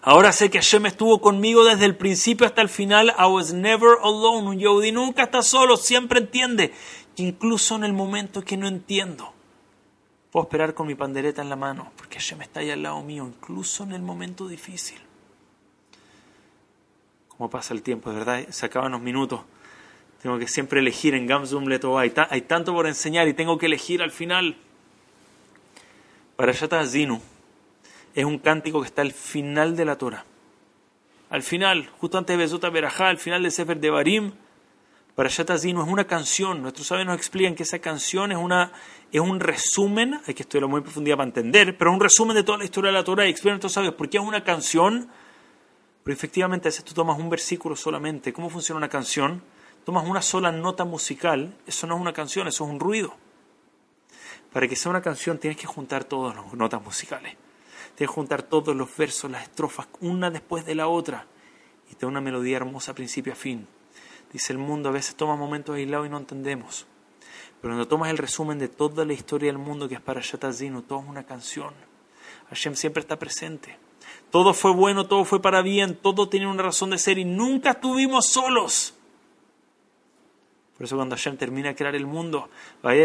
[0.01, 3.15] Ahora sé que Hashem estuvo conmigo desde el principio hasta el final.
[3.17, 4.49] I was never alone.
[4.49, 6.73] Un Yehudi nunca está solo, siempre entiende.
[7.15, 9.33] Incluso en el momento que no entiendo,
[10.31, 13.25] puedo esperar con mi pandereta en la mano, porque Hashem está ahí al lado mío,
[13.25, 14.99] incluso en el momento difícil.
[17.29, 18.09] ¿Cómo pasa el tiempo?
[18.09, 19.41] De verdad, se acaban los minutos.
[20.21, 22.01] Tengo que siempre elegir en Gamzum Letová.
[22.01, 24.57] Hay, hay tanto por enseñar y tengo que elegir al final.
[26.35, 27.21] Para Yata Zinu
[28.15, 30.25] es un cántico que está al final de la Torah.
[31.29, 34.31] Al final, justo antes de Besuta Berajá, al final del Sefer de Barim,
[35.13, 36.61] para Zinu es una canción.
[36.61, 38.71] Nuestros sabios nos explican que esa canción es, una,
[39.11, 42.43] es un resumen, hay que estudiarlo muy en profundidad para entender, pero un resumen de
[42.43, 45.09] toda la historia de la Torah y explican nuestros sabios por qué es una canción.
[46.03, 48.33] Pero efectivamente, a veces tú tomas un versículo solamente.
[48.33, 49.41] ¿Cómo funciona una canción?
[49.85, 53.15] Tomas una sola nota musical, eso no es una canción, eso es un ruido.
[54.51, 57.35] Para que sea una canción tienes que juntar todas las notas musicales
[57.97, 61.25] de juntar todos los versos, las estrofas, una después de la otra,
[61.89, 63.67] y te da una melodía hermosa principio a fin.
[64.31, 66.85] Dice el mundo, a veces toma momentos aislados y no entendemos.
[67.61, 70.83] Pero cuando tomas el resumen de toda la historia del mundo que es para Shatazino,
[70.83, 71.73] todo es una canción.
[72.49, 73.77] Hashem siempre está presente.
[74.31, 77.71] Todo fue bueno, todo fue para bien, todo tiene una razón de ser y nunca
[77.71, 78.93] estuvimos solos.
[80.77, 82.49] Por eso cuando Hashem termina de crear el mundo,
[82.81, 82.97] cuando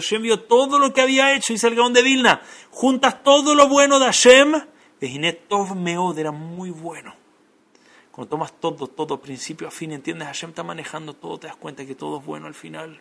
[0.00, 3.66] Hashem vio todo lo que había hecho, dice el Gaón de Vilna, juntas todo lo
[3.66, 4.60] bueno de Hashem,
[5.48, 7.19] Tov Meod era muy bueno.
[8.20, 11.86] Cuando tomas todo, todo, principio a fin, entiendes, Hashem está manejando todo, te das cuenta
[11.86, 13.00] que todo es bueno al final.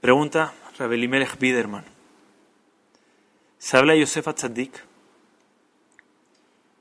[0.00, 1.84] Pregunta Rabelimelech Biderman.
[3.58, 4.82] Se habla de Yosef Atzadik.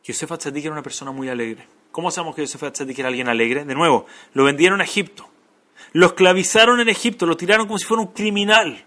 [0.06, 3.66] Yosef Atzadik era una persona muy alegre ¿Cómo sabemos que Yosef Atzadik era alguien alegre?
[3.66, 5.30] De nuevo, lo vendieron a Egipto.
[5.91, 8.86] Lo esclavizaron en Egipto, lo tiraron como si fuera un criminal.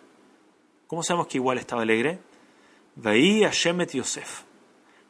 [0.87, 2.21] ¿Cómo sabemos que igual estaba alegre?
[2.97, 4.45] Veí Hashem et Yosef.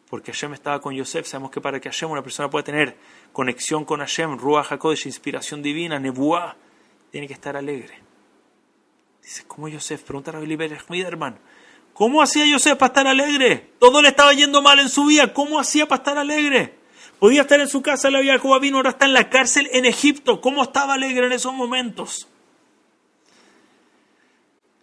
[0.09, 1.27] Porque Hashem estaba con Yosef.
[1.27, 2.97] Sabemos que para que Hashem, una persona pueda tener
[3.33, 6.57] conexión con Hashem, Ruach HaKodesh, inspiración divina, Nebuah,
[7.11, 8.01] tiene que estar alegre.
[9.23, 10.03] Dice, ¿cómo Yosef?
[10.03, 11.39] Pregunta a Rabbi hermano.
[11.95, 13.71] ¿Cómo hacía Yosef para estar alegre?
[13.79, 15.33] Todo le estaba yendo mal en su vida.
[15.33, 16.75] ¿Cómo hacía para estar alegre?
[17.19, 19.87] Podía estar en su casa, la vida Jacob vino, ahora está en la cárcel en
[19.87, 20.41] Egipto.
[20.41, 22.29] ¿Cómo estaba alegre en esos momentos?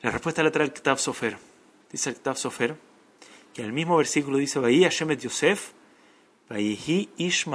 [0.02, 1.38] La respuesta la trae el Ktav Sofer.
[1.92, 2.76] Dice el Ktav Sofer
[3.54, 5.72] que en el mismo versículo dice, Bahía Hashem et Yosef,
[6.60, 7.46] Ish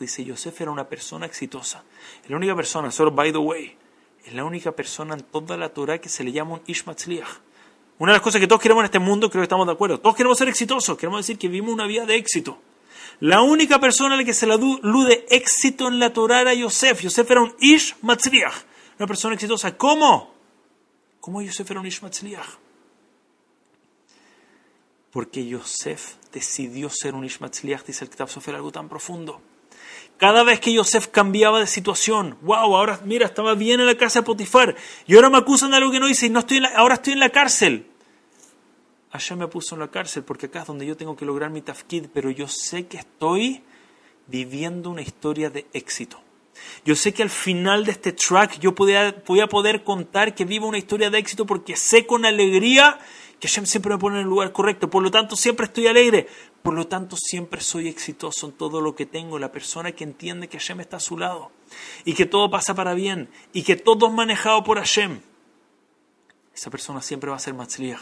[0.00, 1.84] Dice, Yosef era una persona exitosa.
[2.28, 3.76] La única persona, solo by the way,
[4.24, 8.12] es la única persona en toda la Torah que se le llama un Ish Una
[8.12, 10.16] de las cosas que todos queremos en este mundo, creo que estamos de acuerdo, todos
[10.16, 12.58] queremos ser exitosos, queremos decir que vivimos una vida de éxito.
[13.20, 17.02] La única persona a la que se le alude éxito en la Torah era Yosef.
[17.02, 19.76] Yosef era un Ish una persona exitosa.
[19.76, 20.34] ¿Cómo?
[21.20, 22.00] ¿Cómo Yosef era un Ish
[25.14, 29.40] porque Yosef decidió ser un Ishmatzliach, dice el Kitab Sofer, algo tan profundo.
[30.16, 34.18] Cada vez que Yosef cambiaba de situación, wow, ahora mira, estaba bien en la casa
[34.18, 34.74] de Potifar
[35.06, 37.20] y ahora me acusan de algo que no hice y no estoy ahora estoy en
[37.20, 37.86] la cárcel.
[39.12, 41.62] Allá me puso en la cárcel porque acá es donde yo tengo que lograr mi
[41.62, 43.62] tafkid, pero yo sé que estoy
[44.26, 46.20] viviendo una historia de éxito.
[46.84, 50.66] Yo sé que al final de este track yo voy a poder contar que vivo
[50.66, 52.98] una historia de éxito porque sé con alegría
[53.40, 56.26] que Hashem siempre me pone en el lugar correcto, por lo tanto siempre estoy alegre,
[56.62, 60.48] por lo tanto siempre soy exitoso en todo lo que tengo, la persona que entiende
[60.48, 61.50] que Hashem está a su lado
[62.04, 65.20] y que todo pasa para bien y que todo es manejado por Hashem.
[66.54, 68.00] Esa persona siempre va a ser matzliach,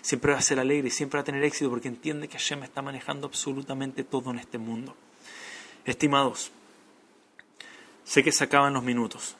[0.00, 2.64] siempre va a ser alegre y siempre va a tener éxito porque entiende que Hashem
[2.64, 4.96] está manejando absolutamente todo en este mundo.
[5.84, 6.50] Estimados,
[8.04, 9.36] sé que se acaban los minutos.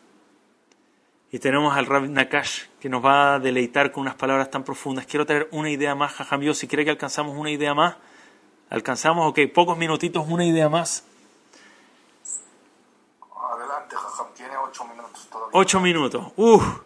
[1.35, 5.07] Y tenemos al Rav Nakash que nos va a deleitar con unas palabras tan profundas.
[5.07, 7.97] Quiero traer una idea más, Jajam si cree que alcanzamos una idea más.
[8.69, 11.07] Alcanzamos, ok, pocos minutitos, una idea más.
[13.51, 15.59] Adelante, Jajam, tiene ocho minutos todavía.
[15.59, 16.81] Ocho minutos, uff.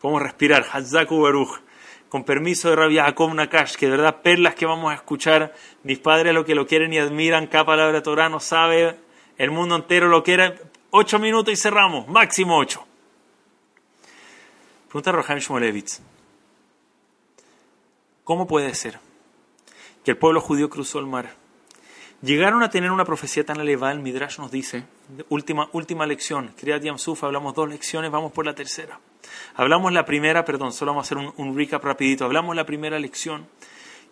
[0.00, 1.60] Podemos respirar, Hazaku Baruch.
[2.08, 5.54] Con permiso de Rabbi Jacob Nakash, que de verdad perlas que vamos a escuchar.
[5.82, 8.98] Mis padres lo que lo quieren y admiran, cada palabra Torah no sabe,
[9.36, 12.84] el mundo entero lo quiere Ocho minutos y cerramos, máximo ocho.
[14.88, 16.00] Pregunta Rohan Shmolevitz.
[18.24, 19.00] ¿Cómo puede ser
[20.04, 21.34] que el pueblo judío cruzó el mar?
[22.20, 24.84] Llegaron a tener una profecía tan elevada, el Midrash nos dice,
[25.30, 29.00] última, última lección, Kriyat Yamsuf, hablamos dos lecciones, vamos por la tercera.
[29.54, 33.48] Hablamos la primera, perdón, solo vamos a hacer un, recap rapidito, hablamos la primera lección,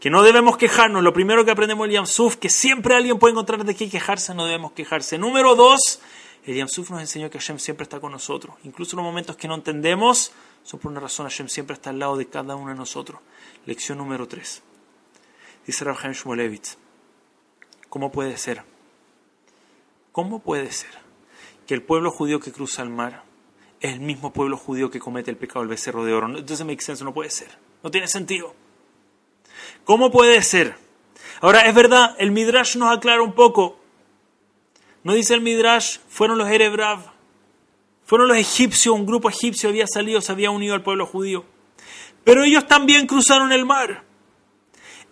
[0.01, 3.67] que no debemos quejarnos, lo primero que aprendemos el Yamsuf, que siempre alguien puede encontrar
[3.67, 5.19] de qué quejarse, no debemos quejarse.
[5.19, 6.01] Número dos,
[6.47, 8.57] el Yamsuf nos enseñó que Hashem siempre está con nosotros.
[8.65, 10.33] Incluso en los momentos que no entendemos,
[10.63, 13.21] son por una razón Hashem siempre está al lado de cada uno de nosotros.
[13.67, 14.63] Lección número 3.
[15.67, 16.77] Dice Rabhaim Shmolevitz,
[17.89, 18.63] ¿cómo puede ser?
[20.13, 20.91] ¿Cómo puede ser
[21.67, 23.25] que el pueblo judío que cruza el mar
[23.81, 26.27] es el mismo pueblo judío que comete el pecado del becerro de oro?
[26.27, 27.49] Entonces make sense, no puede ser.
[27.83, 28.55] No tiene sentido.
[29.85, 30.77] ¿Cómo puede ser?
[31.41, 33.80] Ahora, es verdad, el Midrash nos aclara un poco
[35.03, 37.13] no dice el Midrash, fueron los Erebrav,
[38.05, 41.45] fueron los egipcios, un grupo egipcio había salido, se había unido al pueblo judío.
[42.25, 44.05] Pero ellos también cruzaron el mar.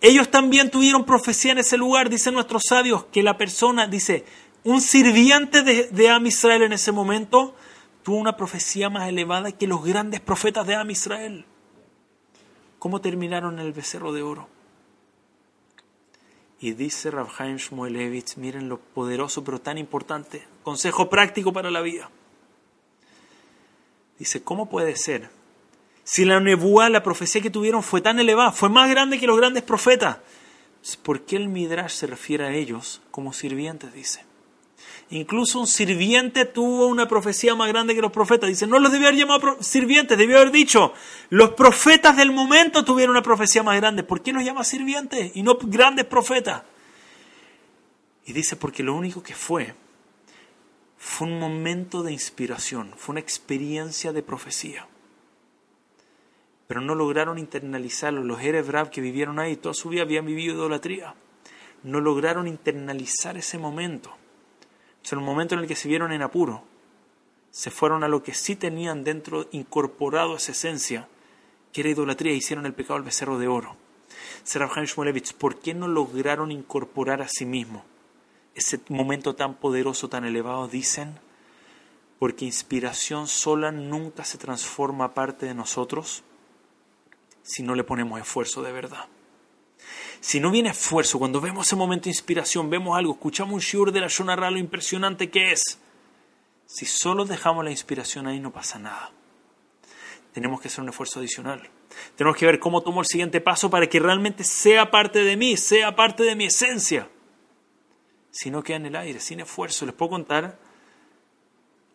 [0.00, 4.24] Ellos también tuvieron profecía en ese lugar, dicen nuestros sabios, que la persona, dice,
[4.64, 7.54] un sirviente de, de Am Israel en ese momento
[8.02, 11.44] tuvo una profecía más elevada que los grandes profetas de Am Israel.
[12.78, 14.48] ¿Cómo terminaron en el becerro de oro?
[16.60, 22.10] Y dice Rav Shmuelevitz, miren lo poderoso pero tan importante, consejo práctico para la vida.
[24.18, 25.30] Dice, ¿cómo puede ser?
[26.02, 29.36] Si la nebuá, la profecía que tuvieron fue tan elevada, fue más grande que los
[29.36, 30.18] grandes profetas,
[31.02, 33.92] ¿por qué el Midrash se refiere a ellos como sirvientes?
[33.92, 34.27] Dice.
[35.10, 38.48] Incluso un sirviente tuvo una profecía más grande que los profetas.
[38.48, 40.92] Dice, no los debió haber llamado sirvientes, debió haber dicho,
[41.30, 44.02] los profetas del momento tuvieron una profecía más grande.
[44.02, 46.62] ¿Por qué los llama sirvientes y no grandes profetas?
[48.26, 49.74] Y dice, porque lo único que fue,
[50.98, 54.86] fue un momento de inspiración, fue una experiencia de profecía.
[56.66, 58.22] Pero no lograron internalizarlo.
[58.22, 61.14] Los Erebrav que vivieron ahí toda su vida habían vivido idolatría.
[61.82, 64.17] No lograron internalizar ese momento
[65.14, 66.64] en el momento en el que se vieron en apuro,
[67.50, 71.08] se fueron a lo que sí tenían dentro incorporado esa esencia,
[71.72, 73.76] que era idolatría, e hicieron el pecado del becerro de oro.
[74.44, 77.84] Serafhan Shmulevich, ¿por qué no lograron incorporar a sí mismo
[78.54, 80.68] ese momento tan poderoso, tan elevado?
[80.68, 81.18] Dicen,
[82.18, 86.24] porque inspiración sola nunca se transforma parte de nosotros
[87.42, 89.06] si no le ponemos esfuerzo de verdad.
[90.20, 93.92] Si no viene esfuerzo, cuando vemos ese momento de inspiración, vemos algo, escuchamos un shiur
[93.92, 95.80] de la Shonara, lo impresionante que es.
[96.66, 99.12] Si solo dejamos la inspiración ahí, no pasa nada.
[100.32, 101.68] Tenemos que hacer un esfuerzo adicional.
[102.16, 105.56] Tenemos que ver cómo tomo el siguiente paso para que realmente sea parte de mí,
[105.56, 107.08] sea parte de mi esencia.
[108.30, 109.86] si no queda en el aire, sin esfuerzo.
[109.86, 110.58] Les puedo contar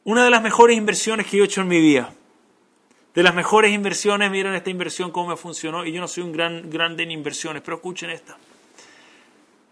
[0.04, 2.14] una de las mejores inversiones que he hecho en mi vida.
[3.14, 5.86] De las mejores inversiones, miren esta inversión cómo me funcionó.
[5.86, 8.38] Y yo no soy un gran grande en inversiones, pero escuchen esta.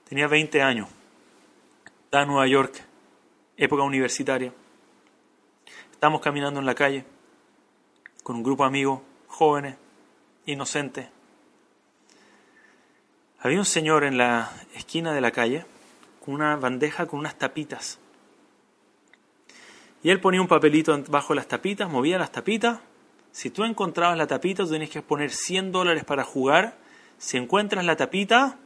[0.08, 0.88] Tenía 20 años.
[2.06, 2.84] Estaba en Nueva York,
[3.58, 4.54] época universitaria.
[5.92, 7.06] Estamos caminando en la calle
[8.24, 9.76] con un grupo de amigos jóvenes,
[10.46, 11.08] inocentes.
[13.40, 15.66] Había un señor en la esquina de la calle
[16.24, 17.98] con una bandeja con unas tapitas.
[20.04, 22.80] Y él ponía un papelito bajo las tapitas, movía las tapitas.
[23.32, 26.78] Si tú encontrabas la tapita, tú tenías que poner 100 dólares para jugar.
[27.18, 28.58] Si encuentras la tapita,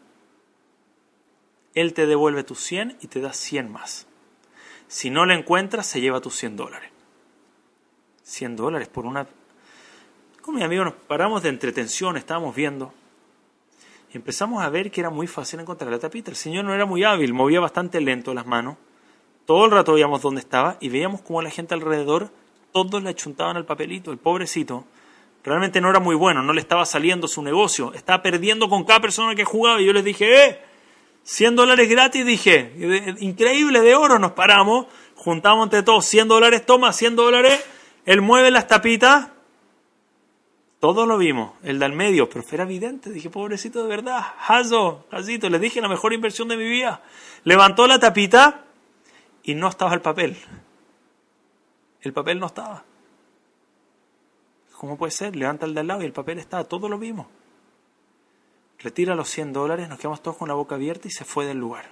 [1.76, 4.08] él te devuelve tus 100 y te da 100 más.
[4.88, 6.90] Si no la encuentras, se lleva tus 100 dólares.
[8.24, 9.28] 100 dólares por una...
[10.42, 12.94] Con mi amigo nos paramos de entretención, estábamos viendo.
[14.14, 16.32] Y empezamos a ver que era muy fácil encontrar la tapita.
[16.32, 18.78] El señor no era muy hábil, movía bastante lento las manos.
[19.46, 22.32] Todo el rato veíamos dónde estaba y veíamos cómo la gente alrededor,
[22.76, 24.12] todos le achuntaban al papelito.
[24.12, 24.84] El pobrecito
[25.46, 27.94] realmente no era muy bueno, no le estaba saliendo su negocio.
[27.94, 29.80] Estaba perdiendo con cada persona que jugaba.
[29.80, 30.60] Y yo les dije, ¡eh!
[31.24, 33.16] 100 dólares gratis, dije.
[33.22, 34.20] Increíble, de oro.
[34.20, 37.66] Nos paramos, juntamos entre todos 100 dólares, toma 100 dólares.
[38.06, 39.30] Él mueve las tapitas.
[40.82, 43.10] Todos lo vimos, el del medio, pero era evidente.
[43.10, 47.02] Dije, pobrecito de verdad, Hazo, Hazito, le dije la mejor inversión de mi vida.
[47.46, 48.66] Levantó la tapita
[49.44, 50.36] y no estaba el papel.
[52.06, 52.86] El papel no estaba.
[54.78, 55.36] ¿Cómo puede ser?
[55.36, 56.64] Levanta el de al lado y el papel estaba.
[56.64, 57.28] Todos lo vimos.
[58.80, 61.58] Retira los 100 dólares, nos quedamos todos con la boca abierta y se fue del
[61.58, 61.90] lugar.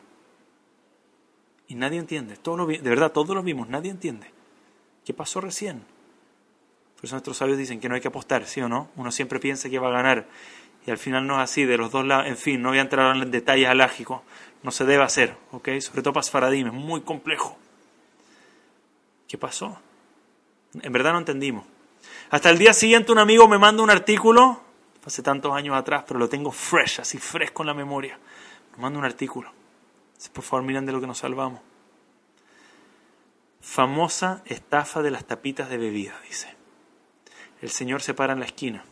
[1.68, 2.38] Y nadie entiende.
[2.38, 3.68] Todos lo de verdad, todos lo vimos.
[3.68, 4.32] Nadie entiende.
[5.04, 5.80] ¿Qué pasó recién?
[6.96, 8.90] Por eso nuestros sabios dicen que no hay que apostar, ¿sí o no?
[8.96, 10.28] Uno siempre piensa que va a ganar.
[10.86, 12.28] Y al final no es así, de los dos lados.
[12.28, 14.22] En fin, no voy a entrar en detalles alágicos
[14.64, 15.70] no se debe hacer, ¿ok?
[15.82, 17.58] Sobre todo para Sfaradim, es muy complejo.
[19.28, 19.78] ¿Qué pasó?
[20.82, 21.66] En verdad no entendimos.
[22.30, 24.62] Hasta el día siguiente un amigo me manda un artículo,
[25.06, 28.20] hace tantos años atrás, pero lo tengo fresh, así fresco en la memoria.
[28.76, 29.52] Me manda un artículo.
[30.32, 31.62] Por favor, miren de lo que nos salvamos.
[33.62, 36.56] Famosa estafa de las tapitas de bebida, dice.
[37.62, 38.84] El señor se para en la esquina.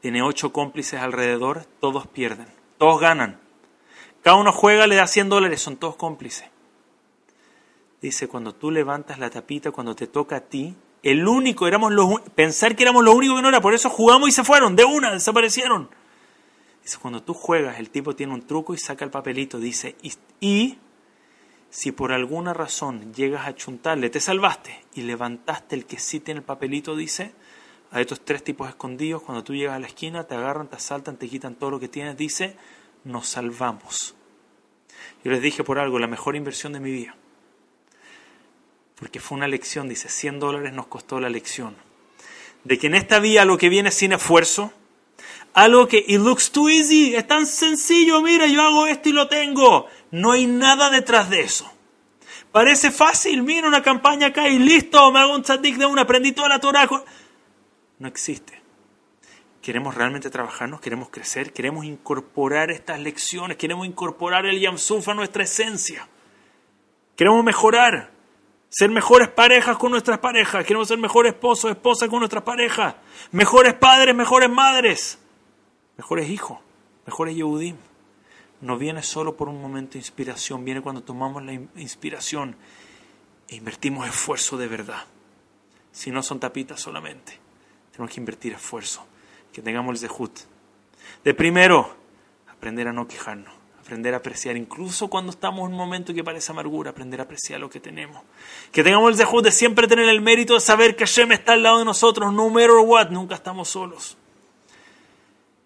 [0.00, 2.48] Tiene ocho cómplices alrededor, todos pierden.
[2.78, 3.40] Todos ganan.
[4.22, 6.51] Cada uno juega, le da 100 dólares, son todos cómplices.
[8.02, 10.74] Dice, cuando tú levantas la tapita, cuando te toca a ti,
[11.04, 14.28] el único, éramos los, pensar que éramos los únicos que no era, por eso jugamos
[14.28, 15.88] y se fueron, de una, desaparecieron.
[16.82, 20.12] Dice, cuando tú juegas, el tipo tiene un truco y saca el papelito, dice, y,
[20.40, 20.78] y
[21.70, 26.40] si por alguna razón llegas a chuntarle, te salvaste y levantaste el que sí tiene
[26.40, 27.32] el papelito, dice,
[27.92, 31.18] a estos tres tipos escondidos, cuando tú llegas a la esquina, te agarran, te asaltan,
[31.18, 32.56] te quitan todo lo que tienes, dice,
[33.04, 34.16] nos salvamos.
[35.22, 37.14] Yo les dije por algo, la mejor inversión de mi vida.
[39.02, 41.74] Porque fue una lección, dice, 100 dólares nos costó la lección.
[42.62, 44.72] De que en esta vida lo que viene sin esfuerzo,
[45.54, 49.26] algo que it looks too easy, es tan sencillo, mira, yo hago esto y lo
[49.26, 49.88] tengo.
[50.12, 51.68] No hay nada detrás de eso.
[52.52, 56.30] Parece fácil, mira una campaña acá y listo, me hago un tzadik de una, aprendí
[56.30, 56.88] toda la Torah.
[57.98, 58.62] No existe
[59.62, 65.44] queremos realmente trabajarnos, queremos crecer, queremos incorporar estas lecciones, queremos incorporar el Yamsuf a nuestra
[65.44, 66.08] esencia.
[67.16, 68.10] Queremos mejorar,
[68.72, 72.94] ser mejores parejas con nuestras parejas, queremos ser mejores esposos, esposas con nuestras parejas,
[73.30, 75.18] mejores padres, mejores madres,
[75.98, 76.58] mejores hijos,
[77.04, 77.76] mejores Yehudim.
[78.62, 82.56] No viene solo por un momento de inspiración, viene cuando tomamos la inspiración
[83.46, 85.04] e invertimos esfuerzo de verdad.
[85.90, 87.38] Si no son tapitas solamente,
[87.90, 89.06] tenemos que invertir esfuerzo
[89.52, 90.32] que tengamos el zehut.
[91.22, 91.94] De primero,
[92.50, 93.52] aprender a no quejarnos,
[93.92, 97.60] aprender a apreciar, incluso cuando estamos en un momento que parece amargura, aprender a apreciar
[97.60, 98.22] lo que tenemos.
[98.72, 101.62] Que tengamos el zehut de siempre tener el mérito de saber que Hashem está al
[101.62, 104.16] lado de nosotros, no matter what, nunca estamos solos.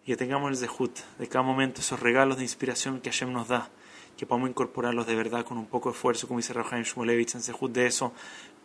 [0.02, 3.46] Y que tengamos el zehut de cada momento, esos regalos de inspiración que Hashem nos
[3.46, 3.70] da,
[4.16, 7.42] que podamos incorporarlos de verdad con un poco de esfuerzo, como dice Rafael Shmulevich en
[7.42, 8.12] zehut de eso.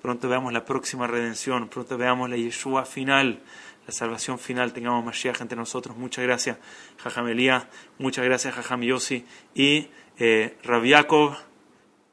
[0.02, 3.44] Pronto veamos la próxima redención, pronto veamos la Yeshua final
[3.88, 5.98] la salvación final tengamos Mashiach entre nosotros.
[5.98, 6.58] Muchas gracias,
[6.98, 7.66] Jajam Elías.
[7.98, 9.26] Muchas gracias, Jajam Yossi.
[9.56, 9.88] Y
[10.20, 11.36] eh, Rabiakov,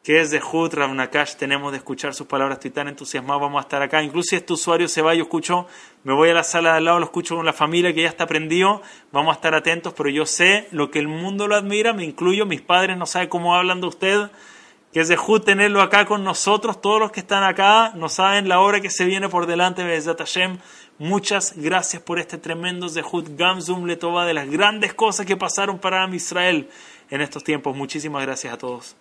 [0.02, 2.56] que es de Hud, Rav Nakash, tenemos de escuchar sus palabras.
[2.56, 4.02] Estoy tan entusiasmado, vamos a estar acá.
[4.02, 5.66] Incluso si este usuario se va, yo escucho,
[6.04, 8.08] me voy a la sala de al lado, lo escucho con la familia que ya
[8.08, 8.80] está aprendido.
[9.12, 12.46] Vamos a estar atentos, pero yo sé lo que el mundo lo admira, me incluyo.
[12.46, 14.30] Mis padres no saben cómo hablan de usted
[14.92, 16.80] que es de Jud tenerlo acá con nosotros.
[16.80, 20.00] Todos los que están acá no saben la hora que se viene por delante de
[20.00, 20.58] Hashem.
[20.98, 26.12] Muchas gracias por este tremendo Zehut Gamzum Letova de las grandes cosas que pasaron para
[26.12, 26.68] Israel
[27.08, 27.76] en estos tiempos.
[27.76, 28.96] Muchísimas gracias a todos.